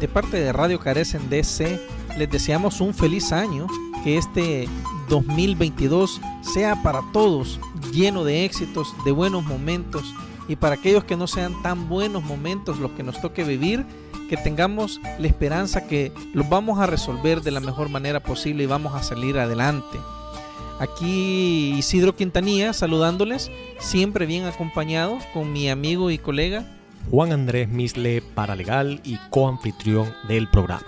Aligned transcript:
de 0.00 0.08
parte 0.08 0.40
de 0.40 0.50
Radio 0.50 0.80
Carecen 0.80 1.28
DC, 1.28 1.78
les 2.16 2.30
deseamos 2.30 2.80
un 2.80 2.94
feliz 2.94 3.32
año, 3.32 3.66
que 4.02 4.16
este 4.16 4.66
2022 5.10 6.22
sea 6.40 6.82
para 6.82 7.02
todos 7.12 7.60
lleno 7.92 8.24
de 8.24 8.46
éxitos, 8.46 8.94
de 9.04 9.12
buenos 9.12 9.44
momentos 9.44 10.14
y 10.48 10.56
para 10.56 10.76
aquellos 10.76 11.04
que 11.04 11.18
no 11.18 11.26
sean 11.26 11.60
tan 11.62 11.88
buenos 11.90 12.24
momentos 12.24 12.78
los 12.78 12.92
que 12.92 13.02
nos 13.02 13.20
toque 13.20 13.44
vivir, 13.44 13.84
que 14.30 14.38
tengamos 14.38 15.00
la 15.18 15.26
esperanza 15.26 15.86
que 15.86 16.12
los 16.32 16.48
vamos 16.48 16.78
a 16.78 16.86
resolver 16.86 17.42
de 17.42 17.50
la 17.50 17.60
mejor 17.60 17.90
manera 17.90 18.20
posible 18.20 18.64
y 18.64 18.66
vamos 18.66 18.94
a 18.94 19.02
salir 19.02 19.38
adelante. 19.38 19.98
Aquí 20.78 21.74
Isidro 21.76 22.16
Quintanilla 22.16 22.72
saludándoles, 22.72 23.50
siempre 23.78 24.24
bien 24.24 24.46
acompañado 24.46 25.18
con 25.34 25.52
mi 25.52 25.68
amigo 25.68 26.10
y 26.10 26.16
colega 26.16 26.79
Juan 27.08 27.32
Andrés 27.32 27.68
Misle, 27.68 28.22
paralegal 28.22 29.00
y 29.04 29.16
coanfitrión 29.30 30.12
del 30.28 30.48
programa. 30.48 30.86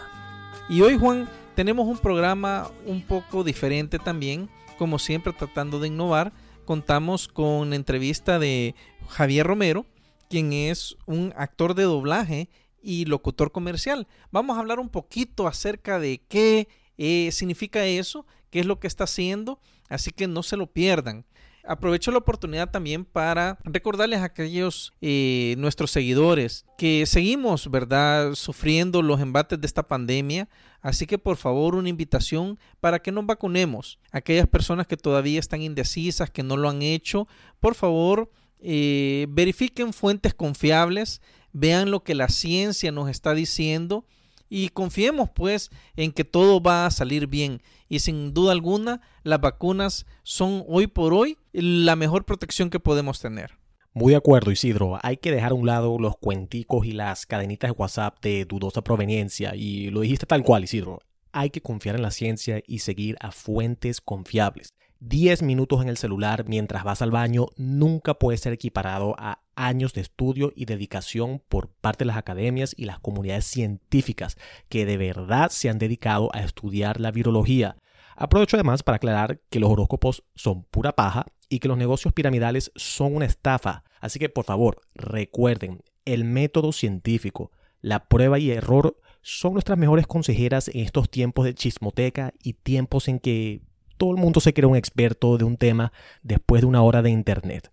Y 0.69 0.83
hoy 0.83 0.99
Juan 0.99 1.29
tenemos 1.55 1.87
un 1.87 1.99
programa 1.99 2.71
un 2.87 3.03
poco 3.03 3.45
diferente 3.45 3.99
también, 3.99 4.49
como 4.79 4.99
siempre 4.99 5.33
tratando 5.33 5.81
de 5.81 5.89
innovar. 5.89 6.33
Contamos 6.65 7.29
con 7.29 7.73
entrevista 7.73 8.39
de 8.39 8.75
Javier 9.09 9.47
Romero, 9.47 9.87
quien 10.29 10.53
es 10.53 10.97
un 11.07 11.33
actor 11.37 11.75
de 11.75 11.85
doblaje 11.85 12.49
y 12.83 13.05
locutor 13.05 13.53
comercial. 13.53 14.07
Vamos 14.31 14.57
a 14.57 14.61
hablar 14.61 14.81
un 14.81 14.89
poquito 14.89 15.47
acerca 15.47 15.99
de 15.99 16.21
qué 16.29 16.69
eh, 16.99 17.31
significa 17.33 17.85
eso, 17.85 18.27
qué 18.51 18.61
es 18.61 18.67
lo 18.67 18.79
que 18.79 18.87
está 18.87 19.05
haciendo, 19.05 19.61
así 19.89 20.11
que 20.11 20.29
no 20.29 20.43
se 20.43 20.57
lo 20.57 20.67
pierdan. 20.67 21.25
Aprovecho 21.65 22.11
la 22.11 22.19
oportunidad 22.19 22.71
también 22.71 23.05
para 23.05 23.59
recordarles 23.63 24.21
a 24.21 24.25
aquellos 24.25 24.93
eh, 25.01 25.55
nuestros 25.59 25.93
seguidores 25.93 26.67
que 26.77 27.07
seguimos, 27.07 27.71
¿verdad?, 27.71 28.35
sufriendo 28.35 29.01
los 29.01 29.21
embates 29.21 29.61
de 29.61 29.67
esta 29.67 29.87
pandemia. 29.87 30.49
Así 30.81 31.07
que 31.07 31.19
por 31.19 31.37
favor 31.37 31.77
una 31.77 31.89
invitación 31.89 32.59
para 32.81 32.99
que 32.99 33.13
nos 33.13 33.27
vacunemos. 33.27 34.01
Aquellas 34.11 34.49
personas 34.49 34.89
que 34.89 34.97
todavía 34.97 35.39
están 35.39 35.63
indecisas, 35.63 36.31
que 36.31 36.43
no 36.43 36.57
lo 36.57 36.69
han 36.69 36.83
hecho, 36.83 37.29
por 37.61 37.77
favor 37.77 38.31
eh, 38.61 39.27
verifiquen 39.29 39.93
fuentes 39.93 40.35
confiables, 40.35 41.21
vean 41.53 41.91
lo 41.91 42.03
que 42.03 42.17
la 42.17 42.29
ciencia 42.29 42.91
nos 42.91 43.09
está 43.09 43.35
diciendo 43.35 44.05
y 44.49 44.69
confiemos 44.69 45.31
pues 45.31 45.71
en 45.97 46.13
que 46.13 46.25
todo 46.25 46.61
va 46.61 46.87
a 46.87 46.91
salir 46.91 47.27
bien 47.27 47.63
y 47.89 48.01
sin 48.01 48.35
duda 48.35 48.53
alguna 48.53 49.01
las 49.23 49.41
vacunas 49.41 50.07
son 50.25 50.65
hoy 50.69 50.87
por 50.87 51.15
hoy 51.15 51.39
la 51.53 51.97
mejor 51.97 52.25
protección 52.25 52.71
que 52.71 52.81
podemos 52.81 53.21
tener. 53.21 53.59
Muy 53.95 54.13
de 54.13 54.17
acuerdo, 54.17 54.51
Isidro. 54.51 54.99
Hay 55.03 55.19
que 55.19 55.31
dejar 55.31 55.53
a 55.53 55.55
un 55.55 55.67
lado 55.67 55.99
los 55.99 56.17
cuenticos 56.17 56.87
y 56.87 56.93
las 56.93 57.27
cadenitas 57.27 57.71
de 57.71 57.77
WhatsApp 57.77 58.23
de 58.23 58.47
dudosa 58.47 58.83
proveniencia. 58.83 59.55
Y 59.55 59.91
lo 59.91 60.01
dijiste 60.01 60.25
tal 60.25 60.43
cual, 60.43 60.65
Isidro. 60.65 61.01
Hay 61.31 61.51
que 61.51 61.61
confiar 61.61 61.97
en 61.97 62.03
la 62.03 62.11
ciencia 62.11 62.63
y 62.67 62.79
seguir 62.79 63.17
a 63.21 63.33
fuentes 63.33 64.01
confiables. 64.01 64.73
10 65.01 65.43
minutos 65.43 65.83
en 65.83 65.89
el 65.89 65.97
celular 65.97 66.45
mientras 66.47 66.85
vas 66.85 67.03
al 67.03 67.11
baño 67.11 67.49
nunca 67.57 68.15
puede 68.15 68.39
ser 68.39 68.53
equiparado 68.53 69.15
a 69.19 69.41
años 69.57 69.93
de 69.95 70.01
estudio 70.01 70.53
y 70.55 70.65
dedicación 70.65 71.43
por 71.49 71.69
parte 71.69 72.05
de 72.05 72.07
las 72.07 72.17
academias 72.17 72.73
y 72.77 72.85
las 72.85 73.01
comunidades 73.01 73.45
científicas 73.45 74.39
que 74.69 74.87
de 74.87 74.97
verdad 74.97 75.51
se 75.51 75.69
han 75.69 75.79
dedicado 75.79 76.31
a 76.33 76.45
estudiar 76.45 77.01
la 77.01 77.11
virología. 77.11 77.77
Aprovecho 78.17 78.57
además 78.57 78.83
para 78.83 78.97
aclarar 78.97 79.41
que 79.51 79.59
los 79.59 79.71
horóscopos 79.71 80.23
son 80.35 80.63
pura 80.65 80.93
paja 80.93 81.27
y 81.53 81.59
que 81.59 81.69
los 81.69 81.77
negocios 81.77 82.15
piramidales 82.15 82.73
son 82.77 83.15
una 83.15 83.27
estafa. 83.27 83.85
Así 84.01 84.19
que 84.19 84.31
por 84.31 84.47
favor, 84.47 84.81
recuerden, 84.95 85.83
el 86.07 86.25
método 86.25 86.73
científico, 86.73 87.51
la 87.83 88.07
prueba 88.07 88.39
y 88.39 88.51
error 88.51 88.97
son 89.21 89.53
nuestras 89.53 89.77
mejores 89.77 90.07
consejeras 90.07 90.69
en 90.69 90.81
estos 90.81 91.11
tiempos 91.11 91.45
de 91.45 91.55
chismoteca 91.55 92.33
y 92.43 92.55
tiempos 92.55 93.07
en 93.07 93.19
que 93.19 93.61
todo 93.99 94.13
el 94.13 94.17
mundo 94.17 94.41
se 94.41 94.55
cree 94.55 94.67
un 94.67 94.77
experto 94.77 95.37
de 95.37 95.45
un 95.45 95.59
tema 95.59 95.93
después 96.23 96.63
de 96.63 96.69
una 96.69 96.81
hora 96.81 97.03
de 97.03 97.11
internet. 97.11 97.71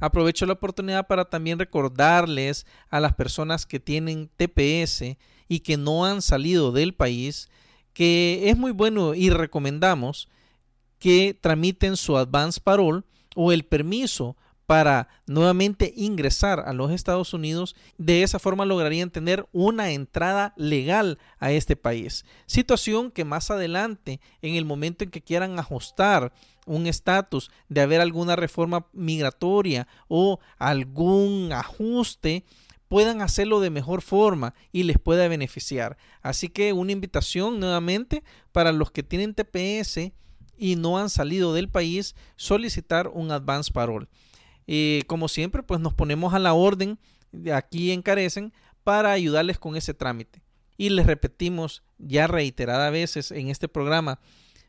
Aprovecho 0.00 0.44
la 0.44 0.52
oportunidad 0.52 1.06
para 1.06 1.24
también 1.24 1.58
recordarles 1.58 2.66
a 2.90 3.00
las 3.00 3.14
personas 3.14 3.64
que 3.64 3.80
tienen 3.80 4.28
TPS 4.36 5.16
y 5.48 5.60
que 5.60 5.78
no 5.78 6.04
han 6.04 6.20
salido 6.20 6.72
del 6.72 6.92
país 6.92 7.48
que 7.94 8.50
es 8.50 8.58
muy 8.58 8.72
bueno 8.72 9.14
y 9.14 9.30
recomendamos 9.30 10.28
que 10.98 11.34
tramiten 11.40 11.96
su 11.96 12.18
advance 12.18 12.60
parole 12.62 13.02
o 13.34 13.52
el 13.52 13.64
permiso 13.64 14.36
para 14.66 15.08
nuevamente 15.26 15.92
ingresar 15.96 16.60
a 16.60 16.72
los 16.72 16.90
Estados 16.90 17.34
Unidos. 17.34 17.76
De 17.98 18.22
esa 18.22 18.38
forma 18.38 18.64
lograrían 18.64 19.10
tener 19.10 19.46
una 19.52 19.90
entrada 19.90 20.54
legal 20.56 21.18
a 21.38 21.52
este 21.52 21.76
país. 21.76 22.24
Situación 22.46 23.10
que 23.10 23.24
más 23.24 23.50
adelante, 23.50 24.20
en 24.42 24.54
el 24.54 24.64
momento 24.64 25.04
en 25.04 25.10
que 25.10 25.22
quieran 25.22 25.58
ajustar 25.58 26.32
un 26.66 26.86
estatus 26.86 27.50
de 27.68 27.82
haber 27.82 28.00
alguna 28.00 28.36
reforma 28.36 28.86
migratoria 28.92 29.86
o 30.08 30.38
algún 30.58 31.52
ajuste, 31.52 32.44
puedan 32.88 33.20
hacerlo 33.22 33.60
de 33.60 33.70
mejor 33.70 34.02
forma 34.02 34.54
y 34.72 34.84
les 34.84 34.98
pueda 34.98 35.28
beneficiar. 35.28 35.96
Así 36.22 36.48
que 36.48 36.72
una 36.72 36.92
invitación 36.92 37.60
nuevamente 37.60 38.22
para 38.52 38.72
los 38.72 38.90
que 38.90 39.02
tienen 39.02 39.34
TPS 39.34 40.12
y 40.58 40.76
no 40.76 40.98
han 40.98 41.10
salido 41.10 41.54
del 41.54 41.68
país, 41.68 42.14
solicitar 42.36 43.08
un 43.08 43.30
advance 43.30 43.72
parole. 43.72 44.06
Y 44.66 45.02
como 45.02 45.28
siempre, 45.28 45.62
pues 45.62 45.80
nos 45.80 45.94
ponemos 45.94 46.34
a 46.34 46.38
la 46.38 46.54
orden 46.54 46.98
de 47.32 47.52
aquí 47.52 47.90
en 47.92 48.02
Carecen 48.02 48.52
para 48.82 49.12
ayudarles 49.12 49.58
con 49.58 49.76
ese 49.76 49.94
trámite. 49.94 50.42
Y 50.76 50.90
les 50.90 51.06
repetimos 51.06 51.82
ya 51.98 52.26
reiteradas 52.26 52.92
veces 52.92 53.30
en 53.30 53.48
este 53.48 53.68
programa, 53.68 54.20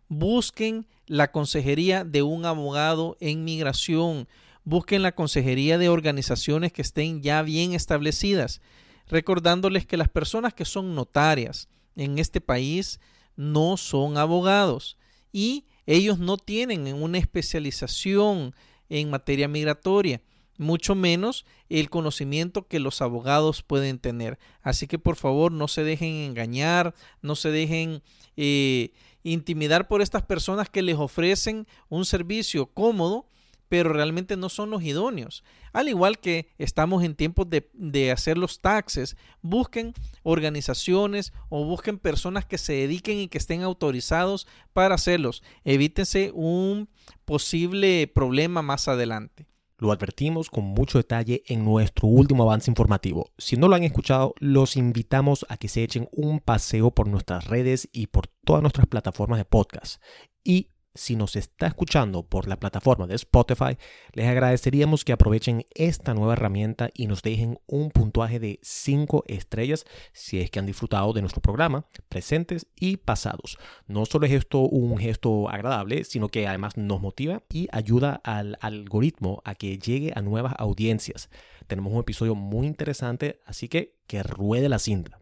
busquen 0.08 0.88
la 1.08 1.32
consejería 1.32 2.04
de 2.04 2.22
un 2.22 2.46
abogado 2.46 3.18
en 3.20 3.44
migración, 3.44 4.28
busquen 4.64 5.02
la 5.02 5.14
consejería 5.14 5.78
de 5.78 5.90
organizaciones 5.90 6.72
que 6.72 6.82
estén 6.82 7.22
ya 7.22 7.42
bien 7.42 7.74
establecidas, 7.74 8.62
recordándoles 9.08 9.86
que 9.86 9.98
las 9.98 10.10
personas 10.10 10.54
que 10.54 10.66
son 10.66 10.96
notarias 10.96 11.70
en 11.96 12.20
este 12.20 12.42
país 12.42 13.00
no 13.36 13.78
son 13.78 14.18
abogados 14.18 14.98
y 15.32 15.66
ellos 15.86 16.20
no 16.20 16.38
tienen 16.38 16.88
una 16.94 17.18
especialización 17.18 18.56
en 18.90 19.10
materia 19.10 19.48
migratoria, 19.48 20.22
mucho 20.58 20.96
menos 20.96 21.46
el 21.70 21.90
conocimiento 21.90 22.68
que 22.68 22.80
los 22.80 23.02
abogados 23.02 23.62
pueden 23.62 24.00
tener. 24.00 24.40
Así 24.62 24.88
que 24.88 25.00
por 25.00 25.16
favor 25.16 25.52
no 25.52 25.68
se 25.68 25.84
dejen 25.84 26.14
engañar, 26.16 26.96
no 27.22 27.36
se 27.36 27.52
dejen 27.52 28.02
eh, 28.38 28.92
intimidar 29.24 29.88
por 29.88 30.02
estas 30.02 30.24
personas 30.24 30.70
que 30.70 30.82
les 30.82 30.98
ofrecen 30.98 31.68
un 31.90 32.06
servicio 32.06 32.68
cómodo, 32.68 33.28
pero 33.76 33.92
realmente 33.92 34.38
no 34.38 34.48
son 34.48 34.70
los 34.70 34.84
idóneos. 34.84 35.44
Al 35.74 35.90
igual 35.90 36.18
que 36.18 36.48
estamos 36.58 37.04
en 37.04 37.14
tiempos 37.14 37.50
de, 37.50 37.70
de, 37.74 38.10
hacer 38.10 38.38
los 38.38 38.62
taxes, 38.62 39.18
busquen 39.42 39.94
organizaciones 40.24 41.34
o 41.50 41.66
busquen 41.66 42.00
personas 42.00 42.46
que 42.46 42.58
se 42.58 42.72
dediquen 42.72 43.18
y 43.18 43.28
que 43.28 43.38
estén 43.38 43.64
autorizados 43.64 44.48
para 44.72 44.96
hacerlos. 44.96 45.44
Evítense 45.66 46.32
un 46.34 46.88
posible 47.26 48.08
problema 48.08 48.62
más 48.62 48.88
adelante. 48.88 49.46
Lo 49.78 49.92
advertimos 49.92 50.50
con 50.50 50.64
mucho 50.64 50.98
detalle 50.98 51.44
en 51.48 51.66
nuestro 51.66 52.08
último 52.08 52.44
avance 52.44 52.72
informativo. 52.72 53.30
Si 53.38 53.58
no 53.58 53.68
lo 53.68 53.76
han 53.76 53.84
escuchado, 53.84 54.36
los 54.40 54.78
invitamos 54.78 55.46
a 55.50 55.58
que 55.58 55.68
se 55.68 55.84
echen 55.84 56.08
un 56.14 56.40
paseo 56.40 56.92
por 56.92 57.10
nuestras 57.10 57.44
redes 57.48 57.90
y 57.92 58.08
por 58.08 58.28
todas 58.46 58.62
nuestras 58.62 58.88
plataformas 58.88 59.38
de 59.38 59.44
podcast. 59.44 60.02
Y 60.46 60.70
si 60.96 61.16
nos 61.16 61.36
está 61.36 61.68
escuchando 61.68 62.24
por 62.24 62.48
la 62.48 62.58
plataforma 62.58 63.06
de 63.06 63.16
Spotify, 63.16 63.78
les 64.14 64.28
agradeceríamos 64.28 65.06
que 65.06 65.14
aprovechen 65.14 65.66
esta 65.76 66.14
nueva 66.14 66.34
herramienta 66.34 66.90
y 66.94 67.08
nos 67.08 67.22
dejen 67.22 67.60
un 67.68 67.92
puntuaje 67.92 68.40
de 68.40 68.60
5 68.64 69.26
estrellas 69.28 69.86
si 70.14 70.40
es 70.40 70.50
que 70.50 70.60
han 70.60 70.66
disfrutado 70.66 71.14
de 71.14 71.22
nuestro 71.22 71.42
programa, 71.42 71.86
presentes 72.10 72.68
y 72.80 72.98
pasados. 72.98 73.58
No 73.88 74.06
solo 74.06 74.26
es 74.26 74.32
esto 74.32 74.62
un 74.62 74.98
gesto 74.98 75.50
agradable, 75.50 76.06
sino 76.06 76.30
que 76.30 76.48
además 76.48 76.78
nos 76.78 77.02
motiva 77.02 77.44
y 77.52 77.68
ayuda 77.72 78.22
al 78.24 78.58
algoritmo 78.62 79.42
a 79.44 79.56
que 79.56 79.78
llegue 79.78 80.14
a 80.16 80.22
nuevas 80.22 80.56
audiencias. 80.58 81.30
Tenemos 81.68 81.94
un 81.94 82.00
episodio 82.00 82.36
muy 82.36 82.68
interesante, 82.68 83.40
así 83.46 83.68
que 83.68 83.96
que 84.08 84.24
ruede 84.24 84.70
la 84.70 84.80
cinta. 84.80 85.20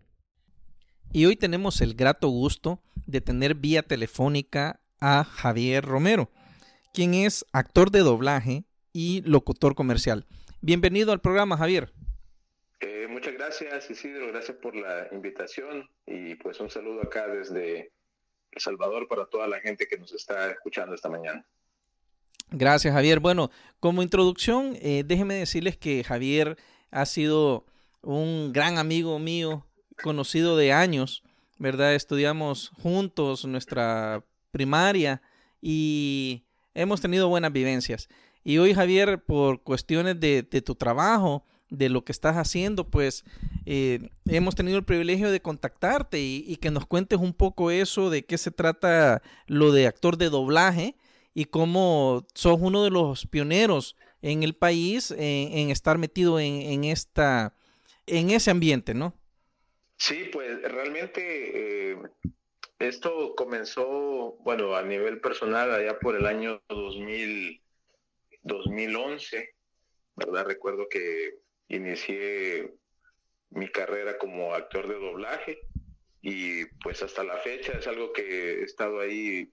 Y 1.12 1.26
hoy 1.26 1.36
tenemos 1.36 1.82
el 1.82 1.94
grato 1.94 2.28
gusto 2.30 2.82
de 3.06 3.22
tener 3.22 3.56
vía 3.56 3.84
telefónica 3.84 4.83
a 5.06 5.26
Javier 5.26 5.84
Romero, 5.84 6.32
quien 6.94 7.14
es 7.14 7.46
actor 7.52 7.92
de 7.92 8.00
doblaje 8.00 8.64
y 8.94 9.22
locutor 9.26 9.76
comercial. 9.76 10.26
Bienvenido 10.62 11.12
al 11.12 11.20
programa, 11.20 11.58
Javier. 11.58 11.92
Eh, 12.80 13.08
muchas 13.10 13.34
gracias, 13.34 13.90
Isidro. 13.90 14.28
Gracias 14.28 14.56
por 14.56 14.78
la 14.78 15.10
invitación 15.12 15.90
y 16.08 16.36
pues 16.36 16.58
un 16.62 16.70
saludo 16.70 17.02
acá 17.02 17.28
desde 17.28 17.92
El 18.52 18.62
Salvador 18.62 19.10
para 19.10 19.26
toda 19.26 19.46
la 19.46 19.60
gente 19.60 19.88
que 19.88 19.98
nos 19.98 20.14
está 20.14 20.50
escuchando 20.50 20.96
esta 20.96 21.10
mañana. 21.10 21.46
Gracias, 22.52 22.94
Javier. 22.94 23.20
Bueno, 23.20 23.52
como 23.82 24.04
introducción, 24.04 24.78
eh, 24.82 25.04
déjenme 25.06 25.34
decirles 25.34 25.76
que 25.76 26.06
Javier 26.06 26.56
ha 26.92 27.06
sido 27.06 27.66
un 28.02 28.54
gran 28.54 28.78
amigo 28.78 29.20
mío 29.20 29.66
conocido 30.02 30.56
de 30.56 30.72
años, 30.72 31.24
¿verdad? 31.58 31.94
Estudiamos 31.94 32.70
juntos 32.70 33.44
nuestra 33.44 34.24
primaria 34.54 35.22
y 35.62 36.46
hemos 36.74 37.02
tenido 37.02 37.28
buenas 37.28 37.52
vivencias. 37.52 38.08
Y 38.44 38.60
hoy, 38.60 38.74
Javier, 38.74 39.24
por 39.24 39.64
cuestiones 39.64 40.20
de, 40.20 40.44
tu 40.44 40.76
trabajo, 40.76 41.44
de 41.70 41.90
lo 41.90 42.06
que 42.06 42.12
estás 42.12 42.38
haciendo, 42.38 42.90
pues 42.90 43.26
eh, 43.66 44.12
hemos 44.26 44.54
tenido 44.56 44.78
el 44.78 44.84
privilegio 44.84 45.32
de 45.32 45.42
contactarte 45.42 46.20
y, 46.20 46.56
que 46.58 46.70
nos 46.70 46.86
cuentes 46.86 47.20
un 47.20 47.34
poco 47.34 47.72
eso, 47.72 48.10
de 48.10 48.26
qué 48.26 48.38
se 48.38 48.52
trata 48.52 49.22
lo 49.48 49.72
de 49.72 49.88
actor 49.88 50.18
de 50.18 50.30
doblaje 50.30 50.96
y 51.34 51.46
cómo 51.46 52.28
sos 52.36 52.60
uno 52.62 52.84
de 52.84 52.92
los 52.92 53.26
pioneros 53.26 53.96
en 54.22 54.44
el 54.44 54.54
país 54.54 55.12
en, 55.18 55.72
estar 55.72 55.98
metido 55.98 56.40
en, 56.40 56.84
esta, 56.84 57.56
en 58.06 58.30
ese 58.30 58.52
ambiente, 58.52 58.94
¿no? 58.94 59.16
Sí, 59.98 60.26
pues 60.32 60.62
realmente 60.62 61.92
eh, 61.92 61.98
esto 62.84 63.36
comenzó, 63.36 64.38
bueno, 64.40 64.76
a 64.76 64.84
nivel 64.84 65.22
personal 65.22 65.74
allá 65.74 66.00
por 66.00 66.16
el 66.16 66.26
año 66.26 66.62
2000, 66.70 67.62
2011, 68.42 69.56
¿verdad? 70.16 70.46
Recuerdo 70.46 70.88
que 70.90 71.40
inicié 71.68 72.74
mi 73.50 73.70
carrera 73.70 74.18
como 74.18 74.54
actor 74.54 74.88
de 74.88 74.96
doblaje 74.96 75.68
y 76.22 76.66
pues 76.82 77.04
hasta 77.04 77.24
la 77.24 77.38
fecha 77.38 77.74
es 77.74 77.88
algo 77.88 78.14
que 78.14 78.60
he 78.60 78.64
estado 78.64 79.00
ahí 79.00 79.52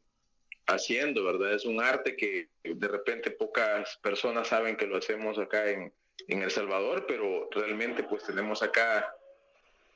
haciendo, 0.67 1.25
¿verdad? 1.25 1.55
Es 1.55 1.65
un 1.65 1.81
arte 1.81 2.17
que 2.17 2.51
de 2.63 2.89
repente 2.89 3.31
pocas 3.31 3.99
personas 4.03 4.49
saben 4.49 4.77
que 4.77 4.87
lo 4.87 4.97
hacemos 4.97 5.39
acá 5.39 5.71
en, 5.71 5.93
en 6.29 6.43
El 6.43 6.51
Salvador, 6.51 7.07
pero 7.07 7.49
realmente 7.51 8.05
pues 8.05 8.25
tenemos 8.25 8.63
acá 8.63 9.13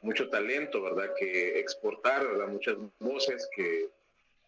mucho 0.04 0.28
talento, 0.28 0.82
¿verdad? 0.82 1.10
Que 1.18 1.58
exportar, 1.58 2.26
¿verdad? 2.26 2.48
Muchas 2.48 2.76
voces 3.00 3.48
que, 3.56 3.88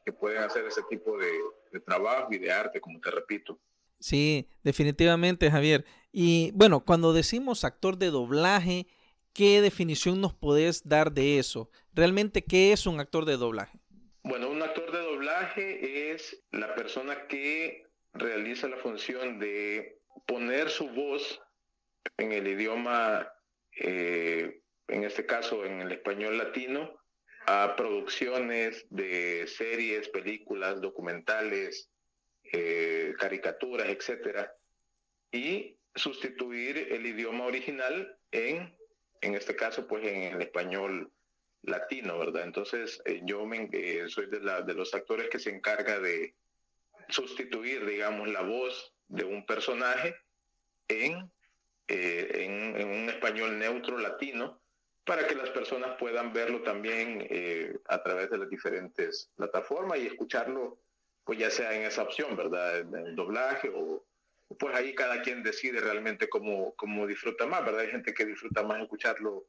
que 0.04 0.12
pueden 0.12 0.42
hacer 0.42 0.64
ese 0.66 0.82
tipo 0.88 1.16
de, 1.18 1.30
de, 1.72 1.80
trabajo 1.80 2.32
y 2.32 2.38
de 2.38 2.52
arte, 2.52 2.80
como 2.80 3.00
te 3.00 3.10
repito. 3.10 3.58
Sí, 3.98 4.46
definitivamente, 4.62 5.50
Javier. 5.50 5.84
Y 6.12 6.50
bueno, 6.52 6.84
cuando 6.84 7.12
decimos 7.12 7.64
actor 7.64 7.96
de 7.96 8.10
doblaje, 8.10 8.86
¿qué 9.32 9.62
definición 9.62 10.20
nos 10.20 10.34
podés 10.34 10.86
dar 10.86 11.12
de 11.12 11.38
eso? 11.38 11.70
¿Realmente 11.94 12.44
qué 12.44 12.72
es 12.72 12.86
un 12.86 13.00
actor 13.00 13.24
de 13.24 13.38
doblaje? 13.38 13.78
Bueno, 14.22 14.50
un 14.50 14.62
actor 14.62 14.92
de 14.92 15.00
doblaje 15.00 16.12
es 16.12 16.42
la 16.50 16.74
persona 16.74 17.26
que 17.28 17.86
realiza 18.12 18.68
la 18.68 18.76
función 18.76 19.38
de 19.38 20.00
poner 20.26 20.68
su 20.68 20.88
voz 20.90 21.40
en 22.18 22.32
el 22.32 22.46
idioma 22.46 23.32
eh, 23.78 24.62
en 24.88 25.04
este 25.04 25.26
caso 25.26 25.64
en 25.64 25.80
el 25.80 25.92
español 25.92 26.38
latino, 26.38 26.98
a 27.46 27.74
producciones 27.76 28.86
de 28.90 29.46
series, 29.46 30.08
películas, 30.08 30.80
documentales, 30.80 31.90
eh, 32.52 33.14
caricaturas, 33.18 33.88
etcétera, 33.88 34.52
y 35.30 35.76
sustituir 35.94 36.88
el 36.90 37.06
idioma 37.06 37.44
original 37.44 38.16
en, 38.32 38.76
en 39.20 39.34
este 39.34 39.54
caso, 39.54 39.86
pues 39.86 40.04
en 40.06 40.34
el 40.34 40.42
español 40.42 41.12
latino, 41.62 42.18
¿verdad? 42.18 42.44
Entonces, 42.44 43.00
eh, 43.04 43.20
yo 43.24 43.44
me, 43.46 43.68
eh, 43.72 44.08
soy 44.08 44.26
de, 44.26 44.40
la, 44.40 44.62
de 44.62 44.74
los 44.74 44.94
actores 44.94 45.28
que 45.28 45.38
se 45.38 45.50
encarga 45.50 45.98
de 46.00 46.34
sustituir, 47.08 47.86
digamos, 47.86 48.28
la 48.28 48.42
voz 48.42 48.92
de 49.08 49.24
un 49.24 49.46
personaje 49.46 50.16
en, 50.88 51.30
en, 51.86 52.76
en 52.76 52.88
un 52.88 53.08
español 53.08 53.58
neutro 53.58 53.98
latino 53.98 54.60
para 55.06 55.26
que 55.26 55.36
las 55.36 55.50
personas 55.50 55.96
puedan 55.98 56.32
verlo 56.32 56.62
también 56.62 57.24
eh, 57.30 57.78
a 57.86 58.02
través 58.02 58.28
de 58.28 58.38
las 58.38 58.50
diferentes 58.50 59.30
plataformas 59.36 60.00
y 60.00 60.06
escucharlo, 60.08 60.78
pues 61.24 61.38
ya 61.38 61.48
sea 61.48 61.74
en 61.74 61.84
esa 61.84 62.02
opción, 62.02 62.36
¿verdad? 62.36 62.80
En 62.80 62.94
el 62.94 63.14
doblaje 63.14 63.70
o 63.72 64.04
pues 64.58 64.74
ahí 64.74 64.94
cada 64.94 65.22
quien 65.22 65.44
decide 65.44 65.80
realmente 65.80 66.28
cómo, 66.28 66.74
cómo 66.74 67.06
disfruta 67.06 67.46
más, 67.46 67.64
¿verdad? 67.64 67.82
Hay 67.82 67.90
gente 67.90 68.14
que 68.14 68.26
disfruta 68.26 68.64
más 68.64 68.82
escucharlo 68.82 69.46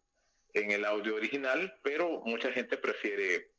en 0.53 0.71
el 0.71 0.85
audio 0.85 1.15
original, 1.15 1.75
pero 1.81 2.21
mucha 2.21 2.51
gente 2.51 2.77
prefiere 2.77 3.49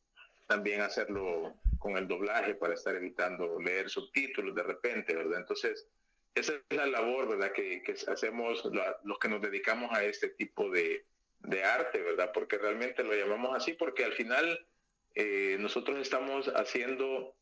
también 0.46 0.80
hacerlo 0.82 1.54
con 1.80 1.96
el 1.96 2.06
doblaje 2.06 2.54
para 2.54 2.74
estar 2.74 2.94
evitando 2.94 3.60
leer 3.60 3.90
subtítulos 3.90 4.54
de 4.54 4.62
repente, 4.62 5.16
¿verdad? 5.16 5.40
Entonces, 5.40 5.88
esa 6.34 6.52
es 6.52 6.76
la 6.76 6.86
labor, 6.86 7.28
¿verdad? 7.28 7.52
Que, 7.52 7.82
que 7.82 7.92
hacemos 7.92 8.62
los 9.02 9.18
que 9.18 9.28
nos 9.28 9.42
dedicamos 9.42 9.90
a 9.92 10.04
este 10.04 10.28
tipo 10.30 10.70
de, 10.70 11.04
de 11.40 11.64
arte, 11.64 12.02
¿verdad? 12.02 12.30
Porque 12.32 12.58
realmente 12.58 13.02
lo 13.02 13.14
llamamos 13.14 13.56
así 13.56 13.72
porque 13.72 14.04
al 14.04 14.12
final 14.12 14.66
eh, 15.14 15.56
nosotros 15.58 15.98
estamos 15.98 16.48
haciendo 16.48 17.34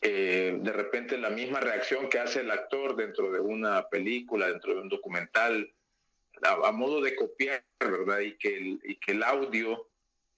eh, 0.00 0.56
de 0.58 0.72
repente 0.72 1.18
la 1.18 1.30
misma 1.30 1.60
reacción 1.60 2.08
que 2.08 2.18
hace 2.18 2.40
el 2.40 2.50
actor 2.50 2.96
dentro 2.96 3.30
de 3.30 3.40
una 3.40 3.88
película, 3.88 4.48
dentro 4.48 4.74
de 4.74 4.80
un 4.80 4.88
documental, 4.88 5.72
a, 6.42 6.72
modo 6.72 7.02
de 7.02 7.14
copiar, 7.14 7.62
¿verdad? 7.78 8.20
Y 8.20 8.36
que 8.38 8.78
el, 9.08 9.22
audio 9.22 9.88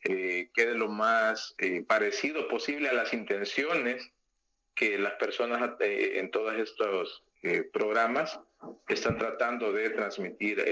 eh, 0.03 0.51
quede 0.53 0.75
lo 0.75 0.89
más 0.89 1.55
parecido 1.87 2.49
posible 2.49 2.89
a 2.89 2.93
las 2.93 3.13
intenciones 3.15 4.11
que 4.75 4.99
las 4.99 5.13
personas 5.13 5.77
en 5.79 6.31
todos 6.33 6.55
estos 6.57 7.23
programas 7.73 8.41
están 8.89 9.17
tratando 9.17 9.73
de 9.73 9.91
transmitir 9.91 10.65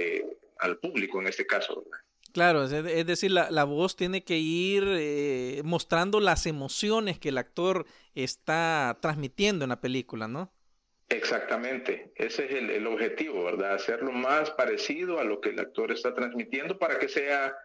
al 0.59 0.79
público 0.79 1.21
en 1.21 1.29
este 1.29 1.47
caso. 1.47 1.85
¿verdad? 1.85 2.05
Claro, 2.33 2.65
es, 2.65 3.07
decir, 3.07 3.31
la, 3.33 3.65
voz 3.65 3.97
tiene 3.97 4.23
que 4.23 4.39
ir 4.39 4.85
eh, 4.87 5.63
mostrando 5.65 6.21
las 6.21 6.47
emociones 6.47 7.19
que 7.19 7.31
el 7.31 7.39
actor 7.39 7.87
está 8.15 8.99
transmitiendo 9.01 9.65
en 9.65 9.71
la 9.71 9.81
película, 9.81 10.29
¿no? 10.29 10.53
Exactamente, 11.09 12.13
ese 12.15 12.45
es 12.45 12.53
el, 12.53 12.87
objetivo, 12.87 13.43
¿verdad? 13.43 13.75
Hacerlo 13.75 14.13
más 14.13 14.53
parecido 14.53 15.19
a 15.19 15.25
lo 15.25 15.41
que 15.41 15.51
el 15.51 15.59
actor 15.59 15.91
está 15.91 16.15
transmitiendo 16.15 16.79
para 16.79 17.01
que 17.01 17.09
sea 17.09 17.57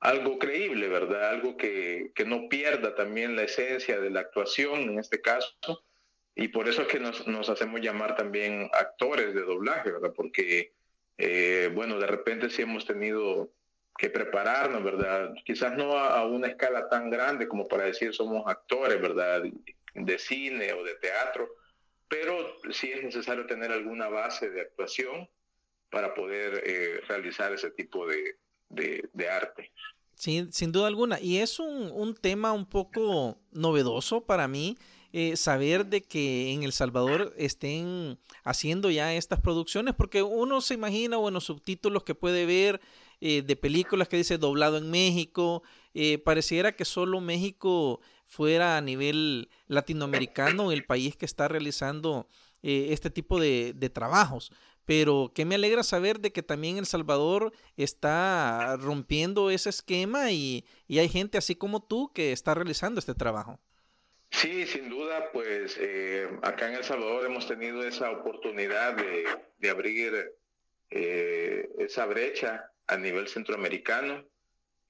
algo 0.00 0.38
creíble, 0.38 0.88
¿verdad? 0.88 1.30
Algo 1.30 1.56
que, 1.56 2.10
que 2.16 2.24
no 2.24 2.48
pierda 2.48 2.96
también 2.96 3.36
la 3.36 3.44
esencia 3.44 4.00
de 4.00 4.10
la 4.10 4.20
actuación 4.20 4.80
en 4.80 4.98
este 4.98 5.20
caso. 5.20 5.54
Y 6.34 6.48
por 6.48 6.68
eso 6.68 6.82
es 6.82 6.88
que 6.88 6.98
nos, 6.98 7.26
nos 7.28 7.48
hacemos 7.48 7.80
llamar 7.80 8.16
también 8.16 8.68
actores 8.72 9.32
de 9.32 9.42
doblaje, 9.42 9.92
¿verdad? 9.92 10.12
Porque, 10.16 10.72
eh, 11.18 11.70
bueno, 11.72 12.00
de 12.00 12.06
repente 12.08 12.50
sí 12.50 12.62
hemos 12.62 12.84
tenido 12.84 13.52
que 13.98 14.08
prepararnos, 14.08 14.82
¿verdad? 14.82 15.34
Quizás 15.44 15.76
no 15.76 15.98
a, 15.98 16.24
una 16.24 16.46
escala 16.46 16.88
tan 16.88 17.10
grande 17.10 17.48
como 17.48 17.66
para 17.66 17.84
decir 17.84 18.14
somos 18.14 18.44
actores, 18.46 19.00
¿verdad? 19.02 19.42
De 19.94 20.18
cine 20.18 20.72
o 20.72 20.84
de 20.84 20.94
teatro, 20.94 21.48
pero 22.06 22.56
sí 22.70 22.90
es 22.92 23.02
necesario 23.02 23.44
tener 23.46 23.72
alguna 23.72 24.08
base 24.08 24.50
de 24.50 24.60
actuación 24.60 25.28
para 25.90 26.14
poder 26.14 26.62
eh, 26.64 27.00
realizar 27.08 27.52
ese 27.52 27.70
tipo 27.72 28.06
de, 28.06 28.36
de, 28.68 29.28
arte. 29.28 29.72
Sin, 30.14 30.52
sin, 30.52 30.70
duda 30.70 30.86
alguna. 30.86 31.20
Y 31.20 31.38
es 31.38 31.58
un, 31.58 31.90
un 31.90 32.14
tema 32.14 32.52
un 32.52 32.66
poco 32.66 33.40
novedoso 33.50 34.24
para 34.24 34.46
mí. 34.46 34.76
Eh, 35.10 35.36
saber 35.36 35.86
de 35.86 36.02
que 36.02 36.52
en 36.52 36.64
El 36.64 36.72
Salvador 36.72 37.32
estén 37.38 38.18
haciendo 38.44 38.90
ya 38.90 39.14
estas 39.14 39.40
producciones, 39.40 39.94
porque 39.94 40.22
uno 40.22 40.60
se 40.60 40.74
imagina, 40.74 41.16
bueno, 41.16 41.40
subtítulos 41.40 42.04
que 42.04 42.14
puede 42.14 42.44
ver 42.44 42.78
eh, 43.20 43.42
de 43.42 43.56
películas 43.56 44.08
que 44.08 44.16
dice 44.16 44.38
doblado 44.38 44.76
en 44.78 44.90
México. 44.90 45.62
Eh, 45.94 46.18
pareciera 46.18 46.76
que 46.76 46.84
solo 46.84 47.20
México 47.20 48.00
fuera 48.26 48.76
a 48.76 48.80
nivel 48.80 49.48
latinoamericano 49.66 50.70
el 50.70 50.84
país 50.84 51.16
que 51.16 51.26
está 51.26 51.48
realizando 51.48 52.28
eh, 52.62 52.88
este 52.90 53.10
tipo 53.10 53.40
de, 53.40 53.74
trabajos. 53.92 54.52
Pero 54.84 55.32
que 55.34 55.44
me 55.44 55.56
alegra 55.56 55.82
saber 55.82 56.20
de 56.20 56.32
que 56.32 56.42
también 56.42 56.78
El 56.78 56.86
Salvador 56.86 57.52
está 57.76 58.76
rompiendo 58.76 59.50
ese 59.50 59.68
esquema 59.68 60.30
y, 60.30 60.64
hay 60.88 61.08
gente 61.08 61.36
así 61.36 61.56
como 61.56 61.82
tú 61.82 62.12
que 62.14 62.32
está 62.32 62.54
realizando 62.54 63.00
este 63.00 63.14
trabajo. 63.14 63.58
Sí, 64.30 64.66
sin 64.66 64.88
duda, 64.88 65.30
pues 65.32 65.78
acá 66.42 66.68
en 66.68 66.76
El 66.76 66.84
Salvador 66.84 67.26
hemos 67.26 67.48
tenido 67.48 67.82
esa 67.82 68.10
oportunidad 68.10 68.94
de, 68.94 69.24
de 69.58 69.70
abrir 69.70 70.32
esa 70.90 72.06
brecha 72.06 72.70
a 72.88 72.96
nivel 72.96 73.28
centroamericano. 73.28 74.24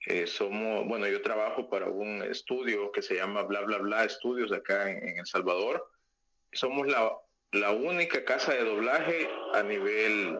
Eh, 0.06 0.26
somos, 0.26 0.86
bueno, 0.86 1.06
yo 1.08 1.20
trabajo 1.20 1.68
para 1.68 1.86
un 1.86 2.22
estudio 2.22 2.92
que 2.92 3.02
se 3.02 3.16
llama 3.16 3.42
Bla 3.42 3.62
Bla 3.62 3.78
Bla 3.78 4.04
Estudios 4.04 4.52
acá 4.52 4.90
en, 4.90 5.18
El 5.18 5.26
Salvador. 5.26 5.90
Somos 6.52 6.86
la, 6.86 7.12
la, 7.52 7.72
única 7.72 8.24
casa 8.24 8.54
de 8.54 8.64
doblaje 8.64 9.28
a 9.54 9.62
nivel 9.62 10.38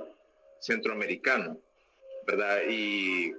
centroamericano, 0.61 1.59
¿verdad? 2.27 2.63
Y 2.69 3.35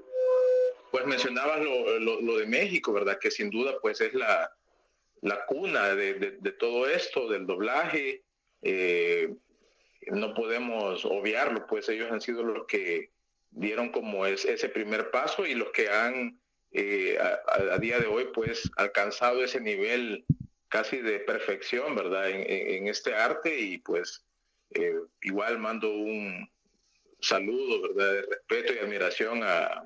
pues 0.92 1.06
mencionabas 1.06 1.62
lo, 1.62 2.00
lo, 2.00 2.38
de 2.38 2.46
México, 2.46 2.92
¿verdad? 2.92 3.18
Que 3.18 3.32
sin 3.32 3.50
duda 3.50 3.76
pues 3.82 4.02
es 4.02 4.14
la, 4.14 4.52
la 5.22 5.46
cuna 5.46 5.96
de, 5.96 6.14
de, 6.14 6.52
todo 6.52 6.88
esto, 6.88 7.30
del 7.30 7.48
doblaje. 7.48 8.24
Eh, 8.62 9.34
no 10.08 10.34
podemos 10.34 11.06
obviarlo, 11.06 11.66
pues 11.66 11.88
ellos 11.90 12.12
han 12.12 12.22
sido 12.22 12.44
los 12.44 12.68
que 12.68 13.12
dieron 13.52 13.90
como 13.90 14.26
es, 14.26 14.46
ese 14.46 14.70
primer 14.70 15.12
paso 15.12 15.46
y 15.46 15.54
los 15.54 15.72
que 15.72 15.90
han 15.90 16.40
eh, 16.72 17.18
a, 17.20 17.78
día 17.80 18.00
de 18.00 18.08
hoy 18.08 18.28
pues 18.34 18.70
alcanzado 18.78 19.44
ese 19.44 19.60
nivel 19.60 20.26
casi 20.68 20.98
de 20.98 21.20
perfección, 21.20 21.96
¿verdad? 21.96 22.30
En, 22.30 22.88
este 22.88 23.16
arte 23.16 23.60
y 23.60 23.80
pues 23.80 24.24
eh, 24.72 24.96
igual 25.22 25.58
mando 25.58 25.92
un 25.92 26.50
saludo, 27.20 27.82
¿verdad? 27.82 28.14
De 28.14 28.22
respeto 28.22 28.74
y 28.74 28.78
admiración 28.78 29.42
a, 29.44 29.84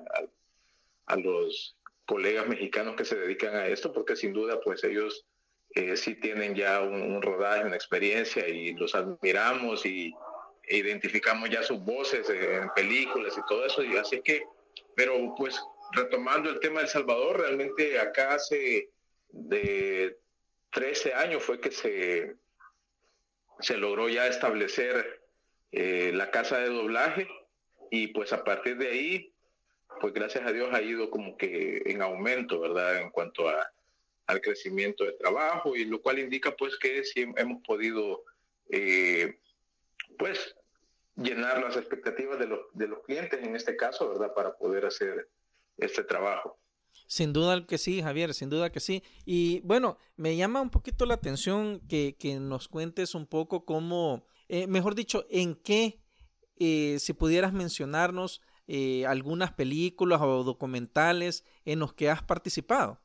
a, 1.06 1.16
los 1.16 1.76
colegas 2.04 2.46
mexicanos 2.46 2.96
que 2.96 3.06
se 3.06 3.16
dedican 3.16 3.56
a 3.56 3.66
esto, 3.66 3.92
porque 3.92 4.14
sin 4.14 4.34
duda 4.34 4.60
pues 4.60 4.84
ellos 4.84 5.26
eh, 5.74 5.96
sí 5.96 6.14
tienen 6.14 6.54
ya 6.54 6.80
un, 6.82 7.20
rodaje, 7.20 7.64
una 7.64 7.74
experiencia 7.74 8.46
y 8.48 8.74
los 8.74 8.94
admiramos 8.94 9.84
y 9.84 10.14
identificamos 10.68 11.50
ya 11.50 11.62
sus 11.62 11.80
voces 11.80 12.28
en 12.30 12.68
películas 12.70 13.36
y 13.36 13.46
todo 13.48 13.66
eso, 13.66 13.82
y 13.82 13.96
así 13.96 14.20
que, 14.22 14.44
pero 14.94 15.34
pues 15.36 15.60
retomando 15.92 16.50
el 16.50 16.60
tema 16.60 16.80
del 16.80 16.88
Salvador, 16.88 17.40
realmente 17.40 17.98
acá 17.98 18.34
hace 18.34 18.90
de 19.28 20.18
13 20.72 21.14
años 21.14 21.42
fue 21.42 21.60
que 21.60 21.70
se, 21.70 22.36
se 23.60 23.76
logró 23.76 24.08
ya 24.08 24.26
establecer 24.26 25.22
eh, 25.72 26.12
la 26.14 26.30
casa 26.30 26.58
de 26.58 26.68
doblaje 26.68 27.28
y 27.90 28.08
pues 28.08 28.32
a 28.32 28.44
partir 28.44 28.76
de 28.78 28.88
ahí, 28.88 29.32
pues 30.00 30.12
gracias 30.12 30.46
a 30.46 30.52
Dios 30.52 30.72
ha 30.72 30.82
ido 30.82 31.10
como 31.10 31.36
que 31.36 31.82
en 31.86 32.02
aumento, 32.02 32.60
¿verdad? 32.60 33.00
En 33.00 33.10
cuanto 33.10 33.48
a, 33.48 33.72
al 34.26 34.40
crecimiento 34.40 35.04
de 35.04 35.12
trabajo 35.12 35.76
y 35.76 35.84
lo 35.84 36.00
cual 36.00 36.18
indica 36.18 36.56
pues 36.56 36.76
que 36.76 37.04
sí 37.04 37.26
hemos 37.36 37.62
podido 37.62 38.24
eh, 38.70 39.38
pues 40.18 40.56
llenar 41.16 41.62
las 41.62 41.76
expectativas 41.76 42.38
de 42.38 42.46
los, 42.46 42.60
de 42.72 42.88
los 42.88 43.00
clientes 43.04 43.42
en 43.42 43.54
este 43.54 43.76
caso, 43.76 44.08
¿verdad? 44.08 44.34
Para 44.34 44.56
poder 44.56 44.86
hacer 44.86 45.28
este 45.76 46.04
trabajo. 46.04 46.58
Sin 47.06 47.32
duda 47.32 47.66
que 47.66 47.78
sí, 47.78 48.02
Javier, 48.02 48.34
sin 48.34 48.50
duda 48.50 48.70
que 48.70 48.80
sí. 48.80 49.02
Y 49.24 49.60
bueno, 49.60 49.98
me 50.16 50.36
llama 50.36 50.60
un 50.60 50.70
poquito 50.70 51.06
la 51.06 51.14
atención 51.14 51.80
que, 51.88 52.16
nos 52.40 52.68
cuentes 52.68 53.14
un 53.14 53.26
poco 53.26 53.64
cómo, 53.64 54.26
eh, 54.48 54.66
mejor 54.66 54.94
dicho, 54.94 55.26
en 55.30 55.54
qué, 55.56 56.00
eh, 56.58 56.96
si 57.00 57.12
pudieras 57.12 57.52
mencionarnos 57.52 58.40
eh, 58.66 59.04
algunas 59.06 59.52
películas 59.52 60.20
o 60.22 60.44
documentales 60.44 61.44
en 61.64 61.80
los 61.80 61.92
que 61.92 62.08
has 62.08 62.22
participado. 62.22 63.00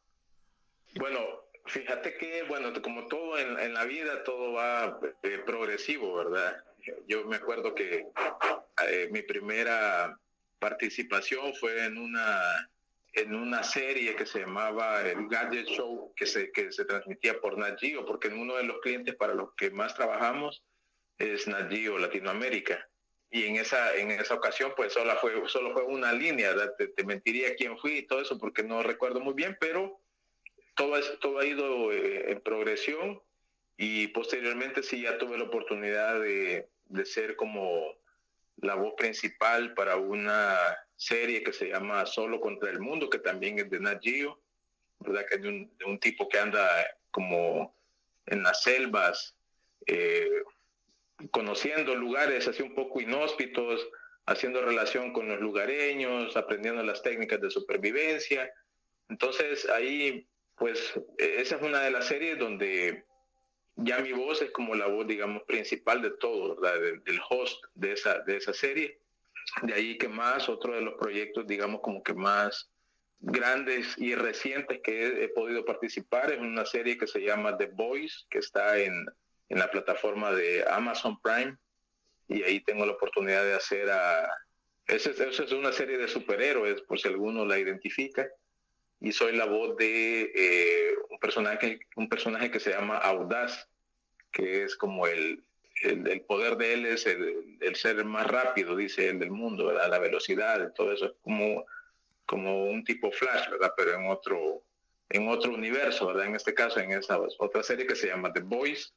Bueno, 0.96 1.20
fíjate 1.66 2.16
que, 2.18 2.44
bueno, 2.48 2.70
como 2.82 3.08
todo 3.08 3.38
en, 3.38 3.60
en 3.60 3.74
la 3.74 3.86
vida, 3.86 4.24
todo 4.24 4.54
va 4.54 5.00
progresivo, 5.46 6.16
¿verdad? 6.16 6.63
Yo 7.08 7.26
me 7.26 7.38
acuerdo 7.38 7.76
que 7.76 8.08
mi 9.12 9.22
primera 9.22 10.18
participación 10.60 11.54
fue 11.56 11.86
en 11.86 11.98
una 11.98 12.70
en 13.14 13.34
una 13.34 13.64
serie 13.64 14.16
que 14.16 14.26
se 14.26 14.42
llamaba 14.42 15.02
el 15.02 15.28
Gadget 15.28 15.66
Show 15.68 16.14
que 16.16 16.26
se, 16.26 16.52
que 16.52 16.72
se 16.72 16.86
transmitía 16.86 17.40
por 17.40 17.58
Nat 17.58 17.80
porque 18.06 18.28
uno 18.28 18.56
de 18.56 18.64
los 18.64 18.80
clientes 18.82 19.16
para 19.16 19.34
los 19.34 19.54
que 19.56 19.72
más 19.72 19.96
trabajamos 19.96 20.64
es 21.18 21.48
Nat 21.48 21.72
Latinoamérica. 21.72 22.88
Y 23.32 23.46
en 23.46 23.58
esa, 23.58 23.96
en 23.96 24.10
esa 24.12 24.34
ocasión, 24.34 24.74
pues 24.76 24.94
solo 24.94 25.16
fue, 25.18 25.48
solo 25.48 25.72
fue 25.74 25.84
una 25.84 26.14
línea, 26.14 26.56
te, 26.78 27.04
mentiría 27.04 27.56
quién 27.56 27.78
fui 27.78 27.98
y 27.98 28.08
todo 28.08 28.22
eso, 28.22 28.40
porque 28.40 28.64
no 28.64 28.82
recuerdo 28.82 29.20
muy 29.20 29.34
bien, 29.34 29.56
pero 29.60 30.00
todo, 30.76 31.00
todo 31.20 31.40
ha 31.40 31.46
ido 31.46 31.92
eh, 31.92 32.32
en 32.32 32.42
progresión 32.42 33.22
y 33.82 34.08
posteriormente 34.10 34.84
sí 34.84 35.04
ya 35.04 35.18
tuve 35.18 35.38
la 35.38 35.46
oportunidad 35.46 36.20
de, 36.20 36.68
de 36.90 37.06
ser 37.06 37.38
como 37.38 37.96
la 38.58 38.76
voz 38.76 38.94
principal 38.98 39.74
para 39.74 39.96
una 39.96 40.58
serie 40.98 41.44
que 41.44 41.54
se 41.54 41.70
llama 41.70 42.06
Solo 42.06 42.42
contra 42.42 42.70
el 42.72 42.82
Mundo, 42.82 43.10
que 43.10 43.20
también 43.20 43.58
es 43.58 43.70
de 43.70 43.80
Nat 43.80 44.04
Geo, 44.04 44.38
¿verdad? 45.00 45.26
Que 45.30 45.36
es 45.36 45.42
de 45.42 45.86
un, 45.86 46.00
tipo 46.02 46.28
que 46.28 46.40
anda 46.40 46.70
como 47.10 47.74
en 48.26 48.44
las 48.44 48.64
selvas, 48.64 49.38
eh, 49.88 50.44
conociendo 51.32 51.96
lugares 51.96 52.50
así 52.50 52.62
un 52.62 52.76
poco 52.76 53.00
inhóspitos, 53.00 53.88
haciendo 54.26 54.62
relación 54.62 55.14
con 55.14 55.30
los 55.30 55.40
lugareños, 55.40 56.36
aprendiendo 56.36 56.84
las 56.84 57.02
técnicas 57.02 57.40
de 57.40 57.50
supervivencia. 57.50 58.52
Entonces 59.08 59.70
ahí, 59.70 60.28
pues, 60.58 61.00
esa 61.18 61.56
es 61.56 61.62
una 61.62 61.82
de 61.82 61.92
las 61.92 62.08
series 62.08 62.38
donde 62.38 63.08
ya 63.84 64.00
mi 64.00 64.12
voz 64.12 64.42
es 64.42 64.52
como 64.52 64.76
la 64.76 64.88
voz, 64.88 65.08
digamos, 65.08 65.44
principal 65.44 66.02
de 66.02 66.12
todo, 66.12 66.60
del 66.62 67.22
host 67.30 67.64
de 67.76 67.94
esa, 67.94 68.20
de 68.20 68.38
esa 68.38 68.54
serie. 68.54 69.00
De 69.64 69.74
ahí 69.74 69.98
que 69.98 70.08
más, 70.08 70.50
otro 70.50 70.74
de 70.74 70.82
los 70.82 70.96
proyectos, 70.96 71.48
digamos, 71.48 71.82
como 71.82 72.04
que 72.04 72.14
más 72.14 72.70
grandes 73.20 73.98
y 73.98 74.16
recientes 74.16 74.80
que 74.84 75.24
he, 75.24 75.30
podido 75.30 75.66
participar 75.66 76.32
es 76.32 76.40
una 76.40 76.66
serie 76.66 76.98
que 76.98 77.08
se 77.08 77.20
llama 77.20 77.58
The 77.58 77.68
Boys, 77.68 78.28
que 78.30 78.40
está 78.40 78.78
en, 78.78 79.06
en 79.50 79.60
la 79.60 79.70
plataforma 79.70 80.32
de 80.32 80.66
Amazon 80.70 81.20
Prime. 81.22 81.58
Y 82.28 82.44
ahí 82.44 82.62
tengo 82.62 82.86
la 82.86 82.94
oportunidad 82.94 83.44
de 83.44 83.54
hacer 83.54 83.90
a... 83.90 84.30
Esa 84.88 85.12
es, 85.12 85.20
es 85.20 85.52
una 85.52 85.72
serie 85.72 85.98
de 85.98 86.08
superhéroes, 86.08 86.82
por 86.82 87.00
si 87.00 87.08
alguno 87.08 87.46
la 87.46 87.60
identifica 87.60 88.28
y 89.01 89.12
soy 89.12 89.36
la 89.36 89.46
voz 89.46 89.77
de 89.77 90.32
eh, 90.36 90.96
un 91.10 91.20
personaje 91.20 91.79
un 91.96 92.10
personaje 92.10 92.51
que 92.51 92.60
se 92.60 92.72
llama 92.72 92.98
Audaz 92.98 93.70
que 94.32 94.63
es 94.63 94.75
como 94.75 95.08
el, 95.08 95.44
el, 95.82 96.22
poder 96.22 96.58
de 96.58 96.74
él 96.74 96.86
es 96.86 97.06
el, 97.06 97.58
el, 97.62 97.75
ser 97.75 98.03
más 98.06 98.27
rápido, 98.27 98.75
dice 98.75 99.10
él, 99.10 99.20
del 99.20 99.32
mundo, 99.32 99.68
¿verdad? 99.68 99.89
La 99.89 100.00
velocidad, 100.00 100.74
todo 100.74 100.91
eso 100.91 101.06
es 101.06 101.13
como, 101.22 101.65
como 102.25 102.65
un 102.65 102.84
tipo 102.84 103.12
Flash, 103.12 103.50
¿verdad? 103.50 103.74
Pero 103.77 103.96
en 103.96 104.08
otro, 104.08 104.63
en 105.10 105.27
otro 105.27 105.53
universo, 105.53 106.08
¿verdad? 106.08 106.25
En 106.25 106.36
este 106.36 106.53
caso, 106.53 106.79
en 106.79 106.91
esa 106.91 107.20
otra 107.20 107.63
serie 107.63 107.88
que 107.88 107.96
se 107.96 108.08
llama 108.08 108.34
The 108.34 108.41
Boys. 108.41 108.94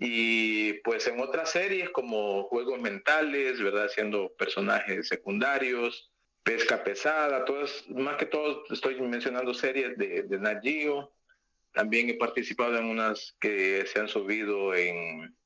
Y 0.00 0.74
pues 0.84 1.08
en 1.08 1.20
otras 1.20 1.50
series 1.50 1.90
como 1.90 2.44
Juegos 2.44 2.80
Mentales, 2.80 3.60
¿verdad? 3.60 3.88
Siendo 3.88 4.32
personajes 4.34 5.08
secundarios, 5.08 6.12
Pesca 6.48 6.82
Pesada, 6.82 7.44
todas, 7.44 7.84
más 7.90 8.16
que 8.16 8.24
todo 8.24 8.64
estoy 8.70 8.98
mencionando 9.02 9.52
series 9.52 9.98
de, 9.98 10.22
de 10.22 10.38
Nat 10.38 10.62
Geo, 10.62 11.12
también 11.72 12.08
he 12.08 12.14
participado 12.14 12.78
en 12.78 12.86
unas 12.86 13.36
que 13.38 13.84
se 13.84 14.00
han 14.00 14.08
subido 14.08 14.74
en, 14.74 15.36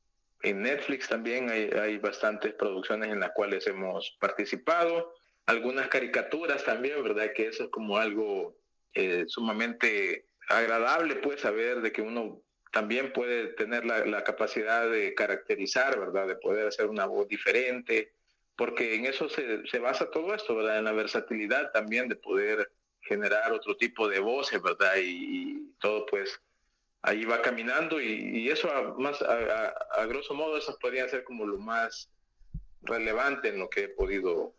en 0.43 0.63
Netflix 0.63 1.09
también. 1.09 1.51
Hay, 1.51 1.71
hay 1.71 1.99
bastantes 1.99 2.55
producciones 2.55 3.11
en 3.11 3.19
las 3.19 3.33
cuales 3.33 3.67
hemos 3.67 4.17
participado. 4.21 5.13
Algunas 5.47 5.89
caricaturas 5.89 6.63
también, 6.63 7.03
¿verdad? 7.03 7.33
Que 7.35 7.49
eso 7.49 7.65
es 7.65 7.71
como 7.71 7.97
algo 7.97 8.57
eh, 8.95 9.25
sumamente 9.27 10.29
agradable, 10.49 11.17
pues, 11.17 11.41
saber 11.41 11.81
de 11.81 11.91
que 11.91 12.03
uno 12.03 12.45
también 12.71 13.13
puede 13.13 13.49
tener 13.49 13.85
la, 13.85 14.07
la, 14.07 14.23
capacidad 14.23 14.89
de 14.89 15.15
caracterizar, 15.15 15.99
¿verdad? 15.99 16.29
De 16.29 16.37
poder 16.37 16.69
hacer 16.69 16.87
una 16.87 17.07
voz 17.07 17.27
diferente, 17.27 18.13
porque 18.57 18.95
en 18.95 19.07
eso 19.07 19.29
se, 19.29 19.67
se 19.67 19.79
basa 19.79 20.11
todo 20.11 20.35
esto, 20.35 20.55
¿verdad? 20.55 20.79
En 20.79 20.85
la 20.85 20.93
versatilidad 20.93 21.73
también 21.73 22.09
de 22.09 22.17
poder 22.17 22.71
generar 23.03 23.53
otro 23.53 23.77
tipo 23.77 24.09
de 24.09 24.21
voces, 24.21 24.63
¿verdad? 24.63 24.95
Y, 25.03 25.71
todo 25.81 26.07
pues 26.07 26.41
ahí 27.03 27.25
va 27.25 27.43
caminando 27.43 28.01
y, 28.01 28.49
eso 28.49 28.71
a, 28.71 28.95
más 28.97 29.21
a, 29.21 30.07
grosso 30.07 30.33
modo 30.33 30.57
esas 30.57 30.77
podrían 30.77 31.09
ser 31.09 31.25
como 31.25 31.45
lo 31.45 31.59
más 31.59 32.09
relevante 32.83 33.49
en 33.49 33.59
lo 33.59 33.69
que 33.69 33.85
he 33.85 33.89
podido 33.89 34.55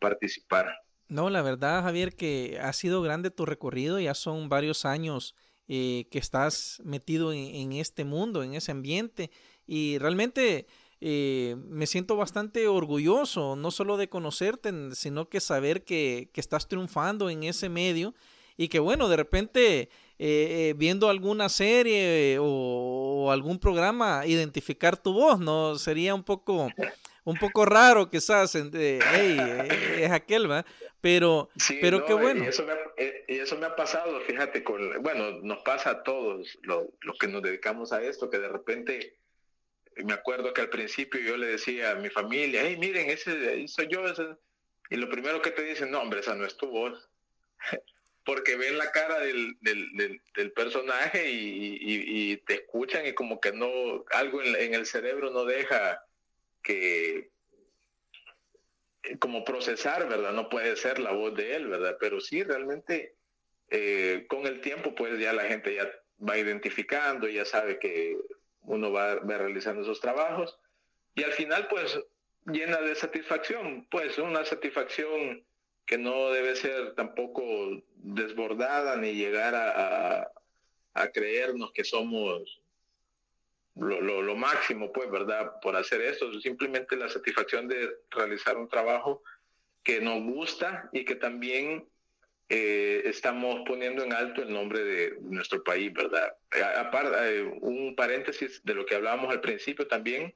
participar. 0.00 0.76
No, 1.06 1.30
la 1.30 1.42
verdad 1.42 1.84
Javier 1.84 2.16
que 2.16 2.58
ha 2.60 2.72
sido 2.72 3.00
grande 3.00 3.30
tu 3.30 3.46
recorrido, 3.46 4.00
ya 4.00 4.14
son 4.14 4.48
varios 4.48 4.84
años 4.84 5.36
eh, 5.68 6.08
que 6.10 6.18
estás 6.18 6.82
metido 6.84 7.32
en, 7.32 7.72
este 7.72 8.04
mundo, 8.04 8.42
en 8.42 8.54
ese 8.54 8.72
ambiente 8.72 9.30
y 9.68 9.98
realmente 9.98 10.66
eh, 11.00 11.56
me 11.68 11.86
siento 11.86 12.16
bastante 12.16 12.68
orgulloso, 12.68 13.54
no 13.54 13.70
solo 13.70 13.98
de 13.98 14.08
conocerte, 14.08 14.72
sino 14.94 15.28
que 15.28 15.40
saber 15.40 15.84
que, 15.84 16.30
estás 16.34 16.68
triunfando 16.68 17.28
en 17.28 17.42
ese 17.42 17.68
medio 17.68 18.14
y 18.56 18.68
que 18.68 18.78
bueno, 18.78 19.08
de 19.08 19.16
repente 19.16 19.80
eh, 19.82 19.88
eh, 20.18 20.74
viendo 20.76 21.10
alguna 21.10 21.50
serie 21.50 22.38
o, 22.40 23.30
algún 23.30 23.58
programa, 23.58 24.24
identificar 24.24 24.96
tu 24.96 25.12
voz, 25.12 25.38
¿no? 25.38 25.76
Sería 25.76 26.14
un 26.14 26.24
poco, 26.24 26.68
un 27.24 27.36
poco 27.36 27.66
raro 27.66 28.08
quizás, 28.08 28.54
es 28.54 30.10
aquel, 30.10 30.50
¿va? 30.50 30.64
Pero, 31.02 31.50
pero 31.82 32.06
qué 32.06 32.14
bueno. 32.14 32.44
Y 32.44 32.46
eso, 32.46 32.64
me 32.64 32.72
ha, 32.72 32.78
y 33.28 33.34
eso 33.34 33.58
me 33.58 33.66
ha 33.66 33.76
pasado, 33.76 34.18
fíjate, 34.22 34.64
con, 34.64 35.02
bueno, 35.02 35.32
nos 35.42 35.62
pasa 35.62 35.90
a 35.90 36.02
todos 36.02 36.58
los, 36.62 36.84
los 37.00 37.18
que 37.18 37.28
nos 37.28 37.42
dedicamos 37.42 37.92
a 37.92 38.02
esto, 38.02 38.30
que 38.30 38.38
de 38.38 38.48
repente 38.48 39.18
me 40.04 40.12
acuerdo 40.12 40.52
que 40.52 40.60
al 40.60 40.68
principio 40.68 41.20
yo 41.20 41.36
le 41.36 41.46
decía 41.46 41.92
a 41.92 41.94
mi 41.94 42.10
familia, 42.10 42.62
hey, 42.64 42.76
miren, 42.78 43.08
ese 43.08 43.66
soy 43.68 43.88
yo. 43.88 44.04
Y 44.90 44.96
lo 44.96 45.08
primero 45.08 45.40
que 45.40 45.50
te 45.50 45.62
dicen, 45.62 45.90
no, 45.90 46.00
hombre, 46.00 46.20
esa 46.20 46.34
no 46.34 46.44
es 46.44 46.56
tu 46.56 46.68
voz. 46.68 47.08
Porque 48.24 48.56
ven 48.56 48.76
la 48.76 48.90
cara 48.90 49.20
del, 49.20 49.56
del, 49.60 50.52
personaje 50.52 51.30
y, 51.30 52.36
te 52.38 52.54
escuchan 52.54 53.06
y 53.06 53.14
como 53.14 53.40
que 53.40 53.52
no, 53.52 54.04
algo 54.10 54.42
en, 54.42 54.74
el 54.74 54.84
cerebro 54.84 55.30
no 55.30 55.44
deja 55.44 56.04
que, 56.62 57.30
como 59.20 59.44
procesar, 59.44 60.08
¿verdad? 60.08 60.32
No 60.32 60.48
puede 60.48 60.74
ser 60.74 60.98
la 60.98 61.12
voz 61.12 61.36
de 61.36 61.54
él, 61.54 61.68
¿verdad? 61.68 61.96
Pero 62.00 62.20
sí, 62.20 62.42
realmente 62.42 63.14
eh, 63.70 64.26
con 64.28 64.44
el 64.46 64.60
tiempo 64.60 64.92
pues 64.96 65.18
ya 65.20 65.32
la 65.32 65.44
gente 65.44 65.76
ya 65.76 65.88
va 66.18 66.36
identificando, 66.36 67.28
ya 67.28 67.44
sabe 67.44 67.78
que 67.78 68.16
uno 68.66 68.92
va, 68.92 69.16
va 69.16 69.38
realizando 69.38 69.82
esos 69.82 70.00
trabajos 70.00 70.58
y 71.14 71.22
al 71.24 71.32
final 71.32 71.66
pues 71.68 71.98
llena 72.46 72.80
de 72.80 72.94
satisfacción, 72.94 73.86
pues 73.90 74.18
una 74.18 74.44
satisfacción 74.44 75.44
que 75.84 75.98
no 75.98 76.30
debe 76.30 76.56
ser 76.56 76.94
tampoco 76.94 77.82
desbordada 77.96 78.96
ni 78.96 79.14
llegar 79.14 79.54
a, 79.54 80.30
a, 80.94 81.08
creernos 81.12 81.72
que 81.72 81.84
somos 81.84 82.60
lo, 83.76 84.00
lo, 84.00 84.36
máximo, 84.36 84.92
pues, 84.92 85.10
¿verdad? 85.10 85.60
Por 85.60 85.76
hacer 85.76 86.00
esto, 86.00 86.32
simplemente 86.40 86.96
la 86.96 87.08
satisfacción 87.08 87.68
de 87.68 87.90
realizar 88.10 88.56
un 88.56 88.68
trabajo 88.68 89.22
que 89.84 90.00
nos 90.00 90.22
gusta 90.22 90.88
y 90.92 91.04
que 91.04 91.14
también 91.14 91.86
eh, 92.48 93.02
estamos 93.04 93.62
poniendo 93.66 94.04
en 94.04 94.12
alto 94.12 94.42
el 94.42 94.52
nombre 94.52 94.82
de 94.82 95.18
nuestro 95.20 95.62
país, 95.64 95.92
¿verdad? 95.92 96.36
Aparte, 96.76 97.38
eh, 97.38 97.42
un 97.60 97.94
paréntesis 97.96 98.60
de 98.64 98.74
lo 98.74 98.86
que 98.86 98.94
hablábamos 98.94 99.30
al 99.30 99.40
principio 99.40 99.86
también, 99.86 100.34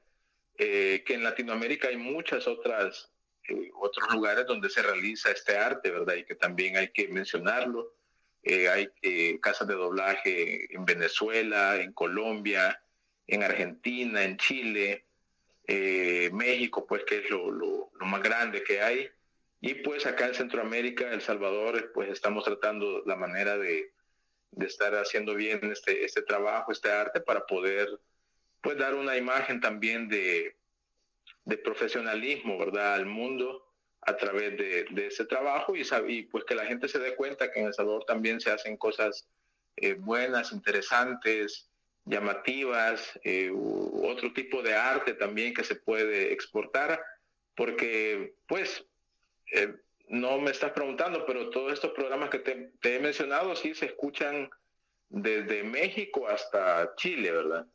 eh, 0.63 1.03
que 1.07 1.15
en 1.15 1.23
Latinoamérica 1.23 1.89
hay 1.89 1.97
muchas 1.97 2.47
otras 2.47 3.11
eh, 3.49 3.71
otros 3.81 4.13
lugares 4.13 4.45
donde 4.47 4.69
se 4.69 4.83
realiza 4.83 5.31
este 5.31 5.57
arte, 5.57 5.91
¿verdad? 5.91 6.17
Y 6.17 6.25
que 6.25 6.35
también 6.35 6.77
hay 6.77 6.89
que 6.89 7.09
mencionarlo. 7.09 7.95
Eh, 8.43 8.69
hay 8.69 9.39
casas 9.41 9.69
de 9.69 9.75
doblaje 9.75 10.75
en 10.75 10.85
Venezuela, 10.85 11.77
en 11.81 11.95
Colombia, 11.95 12.79
en 13.27 13.43
Argentina, 13.43 14.23
en 14.23 14.37
Chile, 14.37 15.07
México, 15.67 16.87
pues 16.87 17.05
que 17.05 17.19
es 17.19 17.31
lo, 17.31 17.91
más 18.01 18.23
grande 18.23 18.63
que 18.63 18.83
hay. 18.83 19.09
Y 19.61 19.75
pues 19.75 20.07
acá 20.07 20.27
en 20.27 20.35
Centroamérica, 20.35 21.13
El 21.13 21.21
Salvador, 21.21 21.93
pues 21.93 22.09
estamos 22.11 22.45
tratando 22.45 23.03
la 23.05 23.17
manera 23.17 23.59
de, 23.59 23.93
de 24.53 24.67
estar 24.67 24.95
haciendo 24.95 25.35
bien 25.35 25.61
este, 25.71 26.05
este 26.05 26.23
trabajo, 26.23 26.73
este 26.73 26.91
arte, 26.91 27.21
para 27.21 27.47
poder 27.47 27.89
pues 28.63 28.79
dar 28.79 28.95
una 28.95 29.17
imagen 29.17 29.61
también 29.61 30.09
de, 30.09 30.57
de 31.45 31.59
profesionalismo, 31.59 32.59
¿verdad?, 32.59 32.95
al 32.95 33.07
mundo 33.07 33.67
a 34.03 34.17
través 34.17 34.57
de, 34.57 34.87
de 34.91 35.07
ese 35.09 35.27
trabajo 35.27 35.75
y, 35.77 36.23
pues 36.23 36.45
que 36.45 36.55
la 36.55 36.67
gente 36.67 36.89
se 36.89 36.99
dé 36.99 37.15
cuenta 37.17 37.51
que 37.51 37.61
en 37.61 37.67
El 37.67 37.75
Salvador 37.75 38.05
también 38.07 38.41
se 38.41 38.51
hacen 38.51 38.77
cosas 38.77 39.29
eh, 39.77 39.95
buenas, 39.95 40.53
interesantes, 40.53 41.69
llamativas, 42.07 43.19
eh, 43.25 43.51
otro 43.55 44.33
tipo 44.33 44.63
de 44.63 44.75
arte 44.75 45.15
también 45.15 45.53
que 45.53 45.65
se 45.65 45.75
puede 45.75 46.33
exportar, 46.33 47.03
porque 47.55 48.35
pues 48.47 48.85
eh, 49.53 49.75
no 50.09 50.39
me 50.39 50.51
estás 50.51 50.73
preguntando, 50.73 51.25
pero 51.27 51.51
todos 51.51 51.73
estos 51.73 51.93
programas 51.93 52.31
que 52.31 52.41
te, 52.41 52.73
te, 52.81 52.97
he 52.97 53.01
mencionado 53.01 53.55
sí 53.55 53.75
se 53.75 53.87
escuchan 53.87 54.51
desde 55.09 55.63
México 55.63 56.29
hasta 56.29 56.95
Chile, 56.97 57.31
¿verdad? 57.31 57.67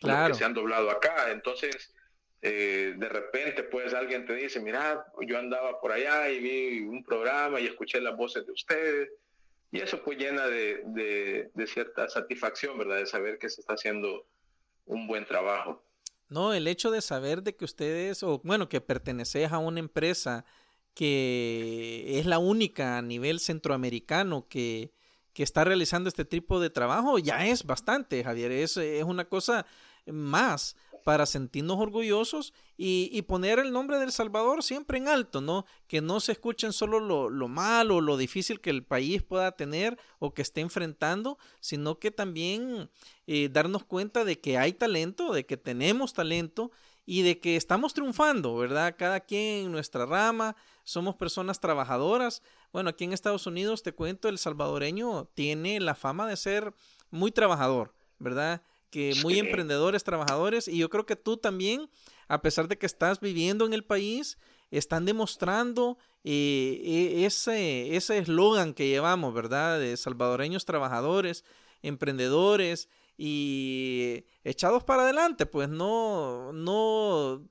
Claro. 0.00 0.32
que 0.32 0.38
se 0.38 0.44
han 0.44 0.54
doblado 0.54 0.90
acá. 0.90 1.30
Entonces, 1.30 1.94
eh, 2.42 2.94
de 2.96 3.08
repente, 3.08 3.62
pues 3.62 3.94
alguien 3.94 4.26
te 4.26 4.34
dice, 4.34 4.60
mira, 4.60 5.06
yo 5.26 5.38
andaba 5.38 5.80
por 5.80 5.92
allá 5.92 6.28
y 6.28 6.40
vi 6.40 6.80
un 6.80 7.02
programa 7.02 7.58
y 7.58 7.66
escuché 7.66 8.00
las 8.00 8.16
voces 8.16 8.44
de 8.44 8.52
ustedes. 8.52 9.10
Y 9.70 9.80
eso 9.80 10.02
pues 10.04 10.18
llena 10.18 10.46
de, 10.46 11.50
de, 11.54 11.66
cierta 11.66 12.08
satisfacción, 12.08 12.78
¿verdad? 12.78 12.96
De 12.96 13.06
saber 13.06 13.38
que 13.38 13.48
se 13.48 13.60
está 13.60 13.74
haciendo 13.74 14.26
un 14.84 15.06
buen 15.06 15.24
trabajo. 15.24 15.82
No, 16.28 16.52
el 16.52 16.68
hecho 16.68 16.90
de 16.90 17.00
saber 17.00 17.42
de 17.42 17.56
que 17.56 17.64
ustedes, 17.64 18.22
o 18.22 18.40
bueno, 18.44 18.68
que 18.68 18.80
perteneces 18.80 19.50
a 19.50 19.58
una 19.58 19.80
empresa 19.80 20.44
que 20.94 22.18
es 22.18 22.26
la 22.26 22.38
única 22.38 22.98
a 22.98 23.02
nivel 23.02 23.40
centroamericano 23.40 24.46
que, 24.48 24.92
que 25.32 25.42
está 25.42 25.64
realizando 25.64 26.08
este 26.08 26.24
tipo 26.24 26.60
de 26.60 26.70
trabajo 26.70 27.18
ya 27.18 27.46
es 27.46 27.64
bastante, 27.64 28.22
Javier. 28.22 28.52
Es, 28.52 28.76
es 28.76 29.04
una 29.04 29.24
cosa 29.24 29.66
más 30.06 30.76
para 31.04 31.26
sentirnos 31.26 31.78
orgullosos 31.78 32.54
y, 32.76 33.22
poner 33.22 33.58
el 33.58 33.72
nombre 33.72 33.98
del 33.98 34.10
Salvador 34.10 34.62
siempre 34.62 34.98
en 34.98 35.06
alto, 35.06 35.40
¿no? 35.40 35.66
Que 35.86 36.00
no 36.00 36.18
se 36.18 36.32
escuchen 36.32 36.72
solo 36.72 36.98
lo, 36.98 37.28
lo 37.28 37.46
malo, 37.46 38.00
lo 38.00 38.16
difícil 38.16 38.60
que 38.60 38.70
el 38.70 38.82
país 38.82 39.22
pueda 39.22 39.52
tener 39.52 39.98
o 40.18 40.32
que 40.32 40.42
esté 40.42 40.62
enfrentando, 40.62 41.38
sino 41.60 41.98
que 41.98 42.10
también 42.10 42.90
eh, 43.26 43.50
darnos 43.50 43.84
cuenta 43.84 44.24
de 44.24 44.40
que 44.40 44.56
hay 44.56 44.72
talento, 44.72 45.32
de 45.32 45.44
que 45.44 45.58
tenemos 45.58 46.14
talento 46.14 46.72
y 47.06 47.22
de 47.22 47.38
que 47.38 47.56
estamos 47.56 47.92
triunfando, 47.92 48.56
¿verdad? 48.56 48.96
Cada 48.98 49.20
quien 49.20 49.66
en 49.66 49.72
nuestra 49.72 50.06
rama, 50.06 50.56
somos 50.84 51.16
personas 51.16 51.60
trabajadoras. 51.60 52.42
Bueno, 52.72 52.90
aquí 52.90 53.04
en 53.04 53.12
Estados 53.12 53.46
Unidos, 53.46 53.82
te 53.82 53.94
cuento, 53.94 54.28
el 54.28 54.38
salvadoreño 54.38 55.28
tiene 55.34 55.80
la 55.80 55.94
fama 55.94 56.28
de 56.28 56.36
ser 56.36 56.74
muy 57.10 57.32
trabajador, 57.32 57.94
¿verdad? 58.18 58.62
Que 58.90 59.14
muy 59.22 59.38
emprendedores, 59.38 60.04
trabajadores, 60.04 60.68
y 60.68 60.78
yo 60.78 60.88
creo 60.88 61.06
que 61.06 61.16
tú 61.16 61.36
también, 61.36 61.90
a 62.28 62.42
pesar 62.42 62.68
de 62.68 62.78
que 62.78 62.86
estás 62.86 63.20
viviendo 63.20 63.66
en 63.66 63.72
el 63.72 63.84
país, 63.84 64.38
están 64.70 65.04
demostrando 65.04 65.98
eh, 66.22 66.80
e, 67.16 67.24
ese 67.26 67.96
eslogan 67.96 68.74
que 68.74 68.88
llevamos, 68.88 69.34
¿verdad? 69.34 69.80
De 69.80 69.96
salvadoreños 69.96 70.64
trabajadores, 70.64 71.44
emprendedores, 71.82 72.88
y 73.16 74.24
echados 74.42 74.84
para 74.84 75.02
adelante, 75.02 75.46
pues 75.46 75.68
no, 75.68 76.52
no 76.52 77.46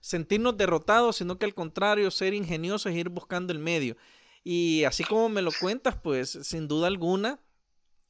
sentirnos 0.00 0.56
derrotados, 0.56 1.16
sino 1.16 1.38
que 1.38 1.44
al 1.44 1.54
contrario, 1.54 2.10
ser 2.10 2.34
ingeniosos 2.34 2.92
e 2.92 2.98
ir 2.98 3.08
buscando 3.08 3.52
el 3.52 3.58
medio. 3.58 3.96
Y 4.44 4.84
así 4.84 5.04
como 5.04 5.28
me 5.28 5.42
lo 5.42 5.50
cuentas, 5.52 5.96
pues 5.96 6.30
sin 6.42 6.68
duda 6.68 6.86
alguna 6.86 7.40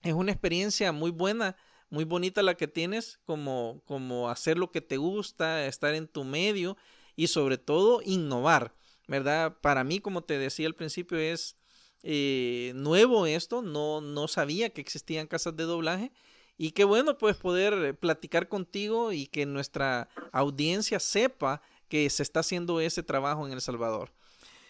es 0.03 0.13
una 0.13 0.33
experiencia 0.33 0.93
muy 0.93 1.11
buena, 1.11 1.57
muy 1.91 2.05
bonita 2.05 2.43
la 2.43 2.55
que 2.55 2.69
tienes, 2.69 3.19
como, 3.25 3.83
como 3.87 4.29
hacer 4.29 4.59
lo 4.59 4.71
que 4.71 4.81
te 4.81 4.99
gusta, 4.99 5.67
estar 5.67 5.95
en 5.95 6.07
tu 6.07 6.25
medio 6.25 6.77
y 7.17 7.29
sobre 7.29 7.59
todo 7.59 8.01
innovar, 8.05 8.75
¿verdad? 9.09 9.57
Para 9.61 9.83
mí, 9.83 9.99
como 9.99 10.23
te 10.23 10.39
decía 10.39 10.67
al 10.67 10.75
principio, 10.75 11.19
es 11.19 11.57
eh, 12.03 12.73
nuevo 12.77 13.27
esto, 13.27 13.63
no, 13.63 14.01
no 14.01 14.29
sabía 14.29 14.71
que 14.71 14.81
existían 14.81 15.27
casas 15.27 15.57
de 15.57 15.65
doblaje 15.65 16.13
y 16.59 16.73
qué 16.73 16.85
bueno 16.85 17.17
pues 17.17 17.37
poder 17.37 17.95
platicar 17.97 18.49
contigo 18.49 19.13
y 19.13 19.27
que 19.29 19.47
nuestra 19.47 20.09
audiencia 20.33 21.01
sepa 21.01 21.63
que 21.89 22.11
se 22.11 22.23
está 22.23 22.41
haciendo 22.41 22.81
ese 22.81 23.03
trabajo 23.03 23.47
en 23.47 23.53
El 23.53 23.61
Salvador. 23.61 24.11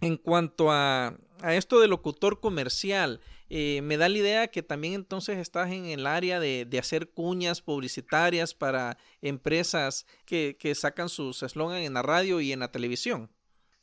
En 0.01 0.17
cuanto 0.17 0.71
a, 0.71 1.19
a 1.41 1.55
esto 1.57 1.81
de 1.81 1.89
locutor 1.89 2.39
comercial, 2.39 3.21
eh, 3.51 3.81
me 3.83 3.97
da 3.97 4.09
la 4.09 4.19
idea 4.19 4.49
que 4.49 4.63
también 4.63 4.95
entonces 4.95 5.39
estás 5.39 5.73
en 5.73 5.87
el 5.87 6.07
área 6.07 6.39
de, 6.39 6.67
de 6.67 6.79
hacer 6.79 7.09
cuñas 7.09 7.63
publicitarias 7.63 8.55
para 8.55 8.99
empresas 9.23 10.07
que, 10.27 10.57
que 10.61 10.75
sacan 10.75 11.09
sus 11.09 11.43
eslogan 11.43 11.79
en 11.79 11.95
la 11.95 12.03
radio 12.03 12.41
y 12.41 12.53
en 12.53 12.61
la 12.61 12.71
televisión. 12.71 13.31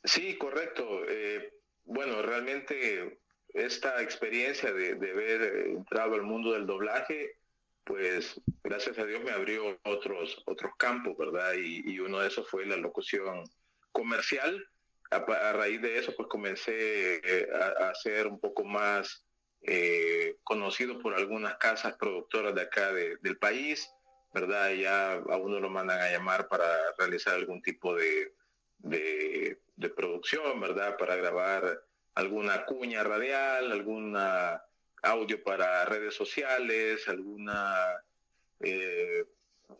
Sí, 0.04 0.38
correcto. 0.38 0.84
Eh, 1.08 1.52
bueno, 1.84 2.22
realmente 2.22 3.20
esta 3.52 4.00
experiencia 4.02 4.72
de, 4.72 4.94
de 4.94 5.10
haber 5.10 5.66
entrado 5.66 6.14
al 6.14 6.22
mundo 6.22 6.52
del 6.52 6.66
doblaje 6.66 7.40
pues 7.86 8.40
gracias 8.64 8.98
a 8.98 9.06
Dios 9.06 9.22
me 9.22 9.30
abrió 9.30 9.78
otros, 9.84 10.42
otros 10.44 10.72
campos, 10.76 11.16
¿verdad? 11.16 11.54
Y, 11.54 11.98
uno 12.00 12.18
de 12.18 12.26
esos 12.26 12.50
fue 12.50 12.66
la 12.66 12.76
locución 12.76 13.44
comercial. 13.92 14.68
A, 15.10 15.52
raíz 15.52 15.80
de 15.80 15.98
eso, 15.98 16.12
pues 16.16 16.28
comencé 16.28 17.20
eh, 17.24 17.48
a, 17.80 17.94
ser 17.94 18.26
un 18.26 18.40
poco 18.40 18.64
más 18.64 19.24
eh, 19.62 20.36
conocido 20.42 20.98
por 20.98 21.14
algunas 21.14 21.56
casas 21.58 21.96
productoras 21.96 22.56
de 22.56 22.62
acá 22.62 22.92
del 22.92 23.38
país, 23.38 23.88
¿verdad? 24.34 24.72
Ya 24.72 25.12
a 25.12 25.36
uno 25.36 25.60
lo 25.60 25.70
mandan 25.70 26.00
a 26.00 26.10
llamar 26.10 26.48
para 26.48 26.66
realizar 26.98 27.34
algún 27.34 27.62
tipo 27.62 27.94
de, 27.94 28.34
de, 28.78 29.60
de 29.76 29.88
producción, 29.90 30.60
¿verdad? 30.60 30.96
Para 30.98 31.14
grabar 31.14 31.84
alguna 32.16 32.64
cuña 32.64 33.04
radial, 33.04 33.70
alguna 33.70 34.60
audio 35.02 35.42
para 35.42 35.84
redes 35.84 36.14
sociales, 36.14 37.08
alguna, 37.08 37.86
eh, 38.60 39.24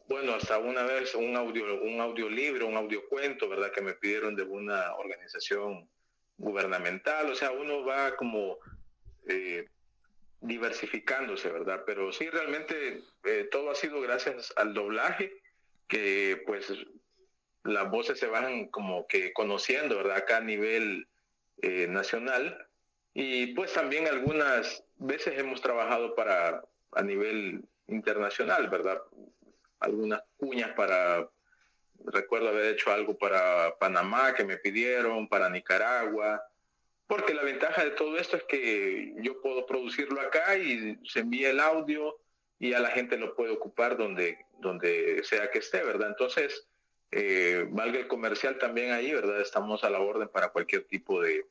bueno, 0.09 0.35
hasta 0.35 0.59
una 0.59 0.83
vez 0.85 1.15
un 1.15 1.37
audio, 1.37 1.83
un 1.83 2.01
audiolibro, 2.01 2.67
un 2.67 2.77
audiocuento, 2.77 3.49
¿verdad? 3.49 3.73
Que 3.73 3.81
me 3.81 3.95
pidieron 3.95 4.37
de 4.37 4.43
una 4.43 4.95
organización 4.95 5.89
gubernamental, 6.39 7.31
o 7.31 7.35
sea, 7.35 7.51
uno 7.51 7.85
va 7.85 8.15
como 8.17 8.59
eh, 9.29 9.69
diversificándose, 10.41 11.51
¿verdad? 11.51 11.83
Pero 11.87 12.13
sí, 12.13 12.29
realmente 12.29 13.03
eh, 13.25 13.49
todo 13.51 13.71
ha 13.71 13.75
sido 13.75 14.01
gracias 14.01 14.53
al 14.57 14.75
doblaje, 14.75 15.33
que 15.89 16.43
pues 16.47 16.73
las 17.65 17.91
voces 17.91 18.19
se 18.19 18.27
van 18.27 18.67
como 18.69 19.07
que 19.07 19.33
conociendo, 19.33 19.97
¿verdad? 19.97 20.19
Acá 20.19 20.39
a 20.39 20.41
nivel 20.41 21.09
nacional. 21.89 22.69
Y 23.15 23.55
pues 23.55 23.73
también 23.73 24.07
algunas 24.07 24.86
veces 24.99 25.39
hemos 25.39 25.61
trabajado 25.61 26.15
para 26.15 26.65
a 26.93 27.03
nivel 27.03 27.65
internacional, 27.89 28.69
¿verdad? 28.69 29.03
Algunas 29.81 30.23
cuñas 30.37 30.73
para, 30.73 31.29
recuerdo 32.05 32.49
haber 32.49 32.75
hecho 32.75 32.91
algo 32.91 33.17
para 33.17 33.77
Panamá 33.79 34.35
que 34.35 34.45
me 34.45 34.57
pidieron, 34.57 35.29
para 35.29 35.49
Nicaragua, 35.49 36.43
porque 37.07 37.35
la 37.35 37.43
ventaja 37.43 37.85
de 37.85 37.91
todo 37.93 38.17
esto 38.19 38.37
es 38.37 38.45
que 38.45 39.15
yo 39.19 39.41
puedo 39.41 39.67
producirlo 39.67 40.21
acá 40.21 40.57
y 40.57 40.99
se 41.05 41.21
envía 41.21 41.51
el 41.51 41.61
audio 41.61 42.17
y 42.59 42.73
a 42.73 42.81
la 42.81 42.91
gente 42.91 43.17
lo 43.17 43.35
puede 43.37 43.53
ocupar 43.53 43.97
donde, 43.97 44.39
donde 44.59 45.23
sea 45.25 45.51
que 45.51 45.59
esté, 45.59 45.83
¿verdad? 45.85 46.09
Entonces, 46.09 46.67
eh, 47.13 47.67
valga 47.71 47.99
el 47.99 48.09
comercial 48.09 48.59
también 48.59 48.93
ahí, 48.93 49.13
¿verdad? 49.13 49.41
Estamos 49.41 49.85
a 49.85 49.91
la 49.91 50.01
orden 50.01 50.29
para 50.29 50.49
cualquier 50.49 50.85
tipo 50.85 51.21
de, 51.21 51.45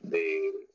de, 0.00 0.68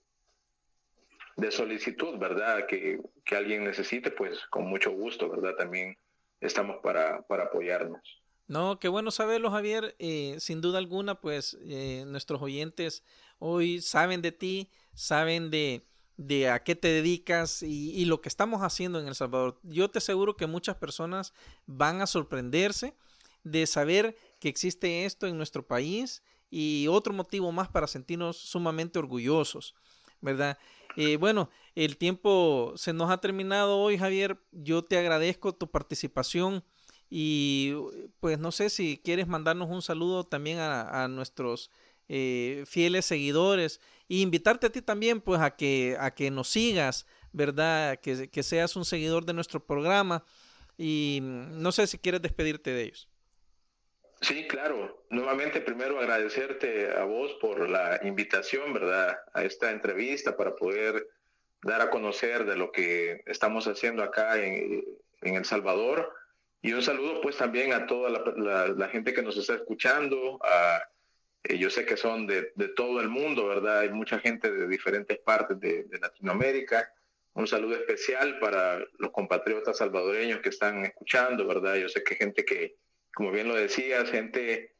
solicitud, 1.51 2.17
¿verdad? 2.17 2.65
Que, 2.67 2.99
alguien 3.35 3.63
necesite, 3.63 4.11
pues 4.11 4.39
con 4.49 4.65
mucho 4.67 4.91
gusto, 4.91 5.29
¿verdad? 5.29 5.55
También 5.57 5.97
estamos 6.39 6.77
para, 6.81 7.21
para 7.23 7.45
apoyarnos. 7.45 8.01
No, 8.47 8.79
qué 8.79 8.87
bueno 8.87 9.11
saberlo, 9.11 9.51
Javier. 9.51 9.95
Eh, 9.99 10.37
sin 10.39 10.61
duda 10.61 10.77
alguna, 10.77 11.19
pues 11.19 11.57
eh, 11.61 12.03
nuestros 12.07 12.41
oyentes 12.41 13.03
hoy 13.39 13.81
saben 13.81 14.21
de 14.21 14.31
ti, 14.31 14.69
saben 14.93 15.49
de, 15.49 15.85
de 16.17 16.49
a 16.49 16.63
qué 16.63 16.75
te 16.75 16.87
dedicas 16.89 17.63
y, 17.63 17.91
y, 17.91 18.05
lo 18.05 18.21
que 18.21 18.29
estamos 18.29 18.61
haciendo 18.61 18.99
en 18.99 19.07
El 19.07 19.15
Salvador. 19.15 19.59
Yo 19.63 19.89
te 19.89 19.97
aseguro 19.97 20.35
que 20.37 20.45
muchas 20.45 20.75
personas 20.75 21.33
van 21.65 22.01
a 22.01 22.07
sorprenderse 22.07 22.93
de 23.43 23.65
saber 23.67 24.15
que 24.39 24.49
existe 24.49 25.05
esto 25.05 25.27
en 25.27 25.37
nuestro 25.37 25.65
país 25.65 26.23
y 26.49 26.87
otro 26.87 27.13
motivo 27.13 27.51
más 27.51 27.67
para 27.69 27.87
sentirnos 27.87 28.37
sumamente 28.37 28.99
orgullosos, 28.99 29.75
¿verdad? 30.21 30.57
Eh, 30.95 31.17
bueno, 31.17 31.49
el 31.75 31.97
tiempo 31.97 32.73
se 32.75 32.93
nos 32.93 33.11
ha 33.11 33.19
terminado 33.19 33.79
hoy, 33.79 33.97
Javier. 33.97 34.39
Yo 34.51 34.83
te 34.83 34.97
agradezco 34.97 35.53
tu 35.53 35.69
participación 35.69 36.63
y 37.09 37.73
pues 38.19 38.39
no 38.39 38.51
sé 38.51 38.69
si 38.69 38.97
quieres 39.03 39.27
mandarnos 39.27 39.69
un 39.69 39.81
saludo 39.81 40.23
también 40.23 40.59
a, 40.59 41.07
nuestros 41.07 41.69
eh, 42.07 42.63
fieles 42.67 43.05
seguidores 43.05 43.79
e 44.09 44.17
invitarte 44.17 44.67
a 44.67 44.71
ti 44.71 44.81
también 44.81 45.21
pues 45.21 45.41
a 45.41 45.55
que, 45.55 45.97
a 45.99 46.11
que 46.13 46.31
nos 46.31 46.49
sigas, 46.49 47.05
¿verdad? 47.31 47.99
Que, 47.99 48.29
que 48.29 48.43
seas 48.43 48.75
un 48.75 48.85
seguidor 48.85 49.25
de 49.25 49.33
nuestro 49.33 49.65
programa 49.65 50.23
y 50.77 51.19
no 51.21 51.71
sé 51.71 51.87
si 51.87 51.97
quieres 51.97 52.21
despedirte 52.21 52.71
de 52.71 52.83
ellos. 52.83 53.09
Sí, 54.21 54.47
claro. 54.47 55.05
Nuevamente, 55.09 55.61
primero 55.61 55.99
agradecerte 55.99 56.91
a 56.91 57.03
vos 57.03 57.33
por 57.41 57.69
la 57.69 57.99
invitación, 58.03 58.73
¿verdad?, 58.73 59.17
a 59.33 59.43
esta 59.43 59.71
entrevista 59.71 60.35
para 60.35 60.55
poder 60.55 61.07
dar 61.61 61.81
a 61.81 61.89
conocer 61.89 62.45
de 62.45 62.55
lo 62.55 62.71
que 62.71 63.21
estamos 63.25 63.67
haciendo 63.67 64.03
acá 64.03 64.43
en, 64.43 64.83
El 65.21 65.45
Salvador. 65.45 66.13
Y 66.61 66.73
un 66.73 66.81
saludo 66.81 67.21
pues 67.21 67.37
también 67.37 67.73
a 67.73 67.85
toda 67.85 68.09
la, 68.09 68.87
gente 68.89 69.13
que 69.13 69.21
nos 69.21 69.37
está 69.37 69.55
escuchando. 69.55 70.39
Eh, 71.43 71.57
yo 71.57 71.69
sé 71.69 71.85
que 71.85 71.97
son 71.97 72.25
de, 72.27 72.51
todo 72.75 73.01
el 73.01 73.09
mundo, 73.09 73.47
¿verdad? 73.47 73.79
Hay 73.79 73.89
mucha 73.89 74.19
gente 74.19 74.51
de 74.51 74.67
diferentes 74.67 75.17
partes 75.19 75.59
de, 75.59 75.83
de 75.83 75.99
Latinoamérica. 75.99 76.91
Un 77.33 77.47
saludo 77.47 77.75
especial 77.75 78.39
para 78.39 78.79
los 78.97 79.11
compatriotas 79.11 79.77
salvadoreños 79.77 80.39
que 80.39 80.49
están 80.49 80.85
escuchando, 80.85 81.45
¿verdad? 81.45 81.75
Yo 81.75 81.89
sé 81.89 82.03
que 82.03 82.15
gente 82.15 82.45
que, 82.45 82.77
como 83.15 83.31
bien 83.31 83.47
lo 83.47 83.55
decías, 83.55 84.11
gente, 84.11 84.75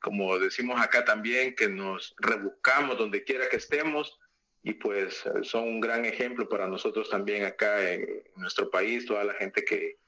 como 0.00 0.38
decimos 0.38 0.80
acá 0.80 1.04
también, 1.04 1.54
que 1.54 1.68
nos 1.68 2.16
rebuscamos 2.18 2.98
donde 2.98 3.24
quiera 3.24 3.48
que 3.48 3.58
estemos 3.58 4.18
y 4.62 4.72
pues 4.72 5.22
son 5.42 5.64
un 5.64 5.80
gran 5.80 6.06
ejemplo 6.06 6.48
para 6.48 6.66
nosotros 6.66 7.10
también 7.10 7.44
acá 7.44 7.92
en, 7.92 8.24
nuestro 8.36 8.70
país, 8.70 9.04
toda 9.04 9.22
la 9.22 9.34
gente 9.34 9.66
que, 9.66 9.98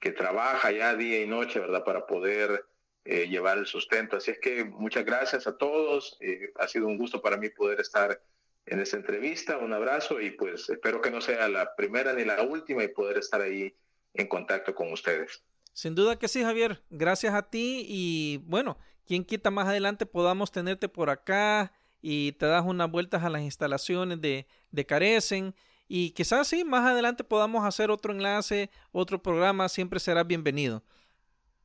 que, 0.00 0.10
trabaja 0.10 0.72
ya 0.72 0.96
día 0.96 1.22
y 1.22 1.28
noche, 1.28 1.60
¿verdad? 1.60 1.84
Para 1.84 2.04
poder 2.06 2.66
eh, 3.04 3.28
llevar 3.28 3.58
el 3.58 3.66
sustento. 3.66 4.16
Así 4.16 4.32
es 4.32 4.40
que 4.40 4.64
muchas 4.64 5.04
gracias 5.04 5.46
a 5.46 5.56
todos. 5.56 6.16
Eh, 6.20 6.52
ha 6.56 6.66
sido 6.66 6.88
un 6.88 6.98
gusto 6.98 7.22
para 7.22 7.36
mí 7.36 7.48
poder 7.50 7.80
estar 7.80 8.20
en 8.66 8.80
esta 8.80 8.96
entrevista. 8.96 9.58
Un 9.58 9.72
abrazo 9.72 10.20
y 10.20 10.32
pues 10.32 10.68
espero 10.68 11.00
que 11.00 11.12
no 11.12 11.20
sea 11.20 11.48
la 11.48 11.76
primera 11.76 12.12
ni 12.12 12.24
la 12.24 12.42
última 12.42 12.82
y 12.82 12.88
poder 12.88 13.18
estar 13.18 13.40
ahí 13.40 13.72
en 14.14 14.26
contacto 14.26 14.74
con 14.74 14.92
ustedes. 14.92 15.44
Sin 15.80 15.94
duda 15.94 16.18
que 16.18 16.28
sí, 16.28 16.42
Javier. 16.42 16.82
Gracias 16.90 17.32
a 17.32 17.48
ti 17.48 17.86
y 17.88 18.42
bueno, 18.44 18.76
quien 19.06 19.24
quita 19.24 19.50
más 19.50 19.66
adelante 19.66 20.04
podamos 20.04 20.52
tenerte 20.52 20.90
por 20.90 21.08
acá 21.08 21.72
y 22.02 22.32
te 22.32 22.44
das 22.44 22.66
unas 22.66 22.90
vueltas 22.90 23.24
a 23.24 23.30
las 23.30 23.40
instalaciones 23.40 24.20
de, 24.20 24.46
de 24.72 24.84
Carecen 24.84 25.54
y 25.88 26.10
quizás 26.10 26.48
sí, 26.48 26.64
más 26.64 26.86
adelante 26.86 27.24
podamos 27.24 27.64
hacer 27.64 27.90
otro 27.90 28.12
enlace, 28.12 28.68
otro 28.92 29.22
programa, 29.22 29.70
siempre 29.70 30.00
serás 30.00 30.26
bienvenido. 30.26 30.82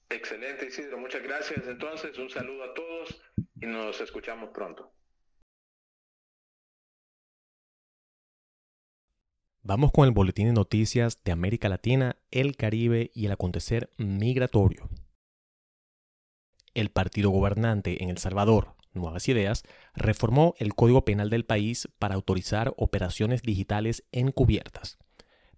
Excelente, 0.10 0.68
Isidro. 0.68 0.98
Muchas 0.98 1.22
gracias. 1.22 1.68
Entonces, 1.68 2.18
un 2.18 2.30
saludo 2.30 2.64
a 2.64 2.74
todos 2.74 3.22
y 3.60 3.66
nos 3.66 4.00
escuchamos 4.00 4.52
pronto. 4.52 4.95
Vamos 9.68 9.92
con 9.92 10.06
el 10.06 10.12
boletín 10.12 10.46
de 10.46 10.54
noticias 10.54 11.24
de 11.26 11.32
América 11.32 11.70
Latina, 11.70 12.18
el 12.30 12.56
Caribe 12.56 13.10
y 13.16 13.26
el 13.26 13.32
acontecer 13.32 13.90
migratorio. 13.98 14.88
El 16.76 16.92
partido 16.92 17.32
gobernante 17.32 18.04
en 18.04 18.10
El 18.10 18.20
Salvador, 18.20 18.76
Nuevas 18.94 19.28
Ideas, 19.28 19.64
reformó 19.96 20.54
el 20.60 20.76
Código 20.76 21.04
Penal 21.04 21.32
del 21.32 21.46
país 21.46 21.90
para 21.98 22.14
autorizar 22.14 22.76
operaciones 22.78 23.42
digitales 23.42 24.04
encubiertas. 24.12 25.00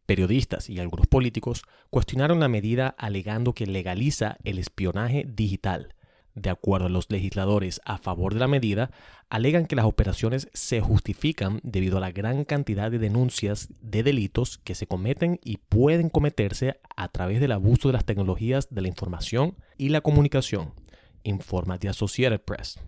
Periodistas 0.06 0.70
y 0.70 0.80
algunos 0.80 1.08
políticos 1.08 1.64
cuestionaron 1.90 2.40
la 2.40 2.48
medida 2.48 2.88
alegando 2.98 3.52
que 3.52 3.68
legaliza 3.68 4.38
el 4.46 4.58
espionaje 4.58 5.26
digital 5.28 5.97
de 6.38 6.52
acuerdo 6.52 6.86
a 6.86 6.90
los 6.90 7.10
legisladores 7.10 7.82
a 7.84 7.98
favor 7.98 8.34
de 8.34 8.40
la 8.40 8.48
medida, 8.48 8.92
alegan 9.28 9.66
que 9.66 9.76
las 9.76 9.86
operaciones 9.86 10.50
se 10.54 10.82
justifican 10.82 11.60
debido 11.64 11.98
a 11.98 12.02
la 12.02 12.12
gran 12.12 12.46
cantidad 12.46 12.92
de 12.92 13.00
denuncias 13.00 13.70
de 13.82 14.04
delitos 14.04 14.60
que 14.60 14.76
se 14.76 14.86
cometen 14.86 15.40
y 15.44 15.58
pueden 15.58 16.10
cometerse 16.10 16.80
a 16.96 17.08
través 17.10 17.40
del 17.40 17.52
abuso 17.52 17.90
de 17.90 17.94
las 17.94 18.06
tecnologías 18.06 18.68
de 18.70 18.82
la 18.82 18.88
información 18.88 19.56
y 19.78 19.90
la 19.90 20.02
comunicación, 20.02 20.74
informa 21.24 21.80
The 21.80 21.90
Associated 21.90 22.42
Press. 22.42 22.80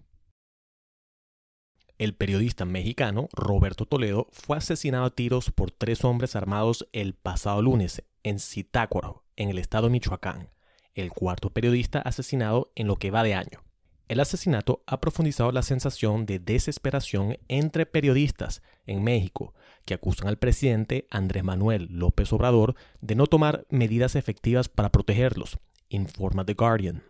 El 1.97 2.13
periodista 2.13 2.65
mexicano 2.65 3.29
Roberto 3.33 3.85
Toledo 3.85 4.27
fue 4.31 4.57
asesinado 4.57 5.05
a 5.05 5.09
tiros 5.09 5.49
por 5.49 5.71
tres 5.71 6.05
hombres 6.05 6.35
armados 6.35 6.87
el 6.93 7.15
pasado 7.15 7.61
lunes 7.63 8.03
en 8.23 8.39
Zitácuaro, 8.39 9.25
en 9.35 9.49
el 9.49 9.57
estado 9.57 9.87
de 9.87 9.93
Michoacán 9.93 10.49
el 10.95 11.11
cuarto 11.11 11.49
periodista 11.51 11.99
asesinado 11.99 12.71
en 12.75 12.87
lo 12.87 12.95
que 12.95 13.11
va 13.11 13.23
de 13.23 13.33
año. 13.33 13.63
El 14.09 14.19
asesinato 14.19 14.81
ha 14.87 14.99
profundizado 14.99 15.51
la 15.51 15.61
sensación 15.61 16.25
de 16.25 16.39
desesperación 16.39 17.37
entre 17.47 17.85
periodistas 17.85 18.63
en 18.87 19.03
México, 19.03 19.53
que 19.85 19.93
acusan 19.93 20.27
al 20.27 20.37
presidente 20.37 21.05
Andrés 21.11 21.43
Manuel 21.43 21.87
López 21.91 22.33
Obrador 22.33 22.75
de 23.01 23.13
no 23.13 23.27
tomar 23.27 23.67
medidas 23.69 24.15
efectivas 24.15 24.67
para 24.67 24.91
protegerlos, 24.91 25.59
informa 25.89 26.43
The 26.43 26.55
Guardian. 26.55 27.03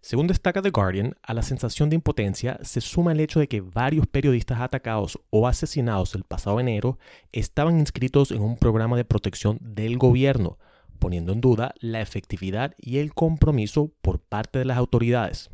Según 0.00 0.28
destaca 0.28 0.62
The 0.62 0.70
Guardian, 0.70 1.16
a 1.20 1.34
la 1.34 1.42
sensación 1.42 1.90
de 1.90 1.96
impotencia 1.96 2.60
se 2.62 2.80
suma 2.80 3.10
el 3.10 3.18
hecho 3.18 3.40
de 3.40 3.48
que 3.48 3.60
varios 3.60 4.06
periodistas 4.06 4.60
atacados 4.60 5.18
o 5.30 5.48
asesinados 5.48 6.14
el 6.14 6.22
pasado 6.22 6.60
enero 6.60 6.96
estaban 7.32 7.80
inscritos 7.80 8.30
en 8.30 8.42
un 8.42 8.56
programa 8.56 8.96
de 8.96 9.04
protección 9.04 9.58
del 9.60 9.98
gobierno, 9.98 10.58
poniendo 10.96 11.32
en 11.32 11.40
duda 11.40 11.74
la 11.80 12.00
efectividad 12.00 12.74
y 12.78 12.98
el 12.98 13.14
compromiso 13.14 13.92
por 14.02 14.20
parte 14.20 14.58
de 14.58 14.64
las 14.64 14.78
autoridades. 14.78 15.50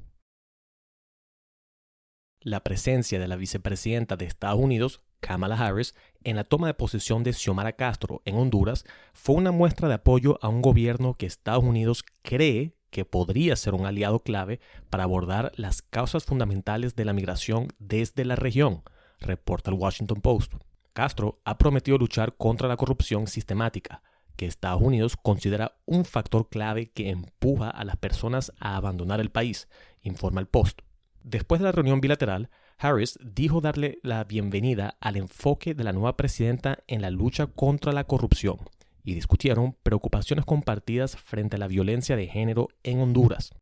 La 2.40 2.64
presencia 2.64 3.20
de 3.20 3.28
la 3.28 3.36
vicepresidenta 3.36 4.16
de 4.16 4.24
Estados 4.24 4.58
Unidos, 4.58 5.02
Kamala 5.20 5.56
Harris, 5.56 5.94
en 6.24 6.36
la 6.36 6.44
toma 6.44 6.66
de 6.66 6.74
posesión 6.74 7.22
de 7.22 7.32
Xiomara 7.32 7.74
Castro 7.74 8.20
en 8.24 8.34
Honduras 8.36 8.84
fue 9.12 9.36
una 9.36 9.52
muestra 9.52 9.86
de 9.88 9.94
apoyo 9.94 10.38
a 10.42 10.48
un 10.48 10.62
gobierno 10.62 11.14
que 11.14 11.26
Estados 11.26 11.62
Unidos 11.62 12.04
cree 12.22 12.74
que 12.90 13.04
podría 13.04 13.56
ser 13.56 13.74
un 13.74 13.86
aliado 13.86 14.20
clave 14.20 14.60
para 14.90 15.04
abordar 15.04 15.52
las 15.56 15.82
causas 15.82 16.24
fundamentales 16.24 16.94
de 16.94 17.04
la 17.04 17.12
migración 17.12 17.68
desde 17.78 18.24
la 18.24 18.36
región, 18.36 18.82
reporta 19.18 19.70
el 19.70 19.78
Washington 19.78 20.20
Post. 20.20 20.54
Castro 20.92 21.40
ha 21.44 21.56
prometido 21.56 21.96
luchar 21.96 22.36
contra 22.36 22.68
la 22.68 22.76
corrupción 22.76 23.26
sistemática, 23.26 24.02
que 24.36 24.46
Estados 24.46 24.82
Unidos 24.82 25.16
considera 25.16 25.76
un 25.86 26.04
factor 26.04 26.48
clave 26.48 26.90
que 26.90 27.10
empuja 27.10 27.70
a 27.70 27.84
las 27.84 27.96
personas 27.96 28.52
a 28.58 28.76
abandonar 28.76 29.20
el 29.20 29.30
país, 29.30 29.68
informa 30.02 30.40
el 30.40 30.46
Post. 30.46 30.82
Después 31.22 31.60
de 31.60 31.66
la 31.66 31.72
reunión 31.72 32.00
bilateral, 32.00 32.50
Harris 32.78 33.18
dijo 33.22 33.60
darle 33.60 34.00
la 34.02 34.24
bienvenida 34.24 34.96
al 35.00 35.16
enfoque 35.16 35.74
de 35.74 35.84
la 35.84 35.92
nueva 35.92 36.16
presidenta 36.16 36.78
en 36.88 37.00
la 37.00 37.10
lucha 37.10 37.46
contra 37.46 37.92
la 37.92 38.04
corrupción 38.04 38.58
y 39.04 39.14
discutieron 39.14 39.76
preocupaciones 39.82 40.44
compartidas 40.44 41.16
frente 41.16 41.56
a 41.56 41.58
la 41.58 41.68
violencia 41.68 42.16
de 42.16 42.26
género 42.26 42.68
en 42.82 43.00
Honduras. 43.00 43.52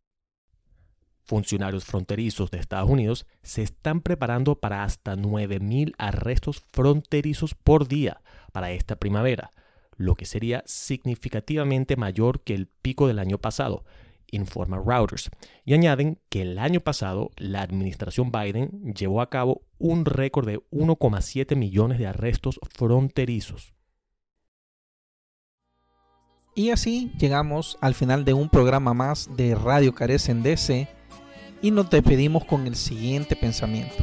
Funcionarios 1.23 1.85
fronterizos 1.85 2.51
de 2.51 2.59
Estados 2.59 2.91
Unidos 2.91 3.27
se 3.43 3.63
están 3.63 4.01
preparando 4.01 4.59
para 4.59 4.85
hasta 4.85 5.17
9.000 5.17 5.95
arrestos 5.99 6.65
fronterizos 6.73 7.55
por 7.55 7.87
día 7.87 8.21
para 8.53 8.73
esta 8.73 8.97
primavera, 8.97 9.51
lo 10.01 10.15
que 10.15 10.25
sería 10.25 10.63
significativamente 10.65 11.95
mayor 11.95 12.41
que 12.41 12.55
el 12.55 12.69
pico 12.69 13.07
del 13.07 13.19
año 13.19 13.37
pasado, 13.37 13.85
informa 14.31 14.83
Reuters. 14.83 15.29
Y 15.67 15.75
añaden 15.75 16.19
que 16.31 16.41
el 16.41 16.59
año 16.59 16.81
pasado 16.81 17.31
la 17.37 17.61
administración 17.61 18.33
Biden 18.33 18.95
llevó 18.95 19.21
a 19.21 19.29
cabo 19.29 19.61
un 19.79 20.07
récord 20.07 20.47
de 20.47 20.61
1,7 20.71 21.55
millones 21.55 21.99
de 21.99 22.07
arrestos 22.07 22.59
fronterizos. 22.73 23.75
Y 26.55 26.71
así 26.71 27.13
llegamos 27.19 27.77
al 27.83 27.95
final 27.95 28.25
de 28.25 28.33
un 28.33 28.49
programa 28.49 28.95
más 28.95 29.29
de 29.37 29.55
Radio 29.55 29.95
Carecen 29.95 30.43
DC 30.43 30.89
y 31.61 31.71
nos 31.73 31.91
despedimos 31.91 32.47
con 32.47 32.67
el 32.67 32.75
siguiente 32.75 33.37
pensamiento. 33.37 34.03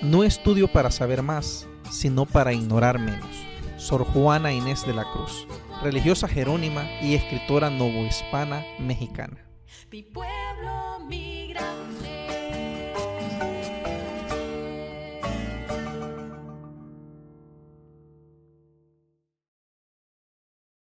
No 0.00 0.24
estudio 0.24 0.66
para 0.66 0.90
saber 0.90 1.22
más, 1.22 1.68
sino 1.90 2.24
para 2.24 2.54
ignorar 2.54 2.98
menos. 2.98 3.49
Sor 3.80 4.04
Juana 4.04 4.52
Inés 4.52 4.86
de 4.86 4.92
la 4.92 5.10
Cruz, 5.10 5.46
religiosa 5.82 6.28
jerónima 6.28 6.84
y 7.00 7.14
escritora 7.14 7.70
novohispana 7.70 8.62
mexicana. 8.78 9.38
Mi 9.90 10.02
pueblo 10.02 10.98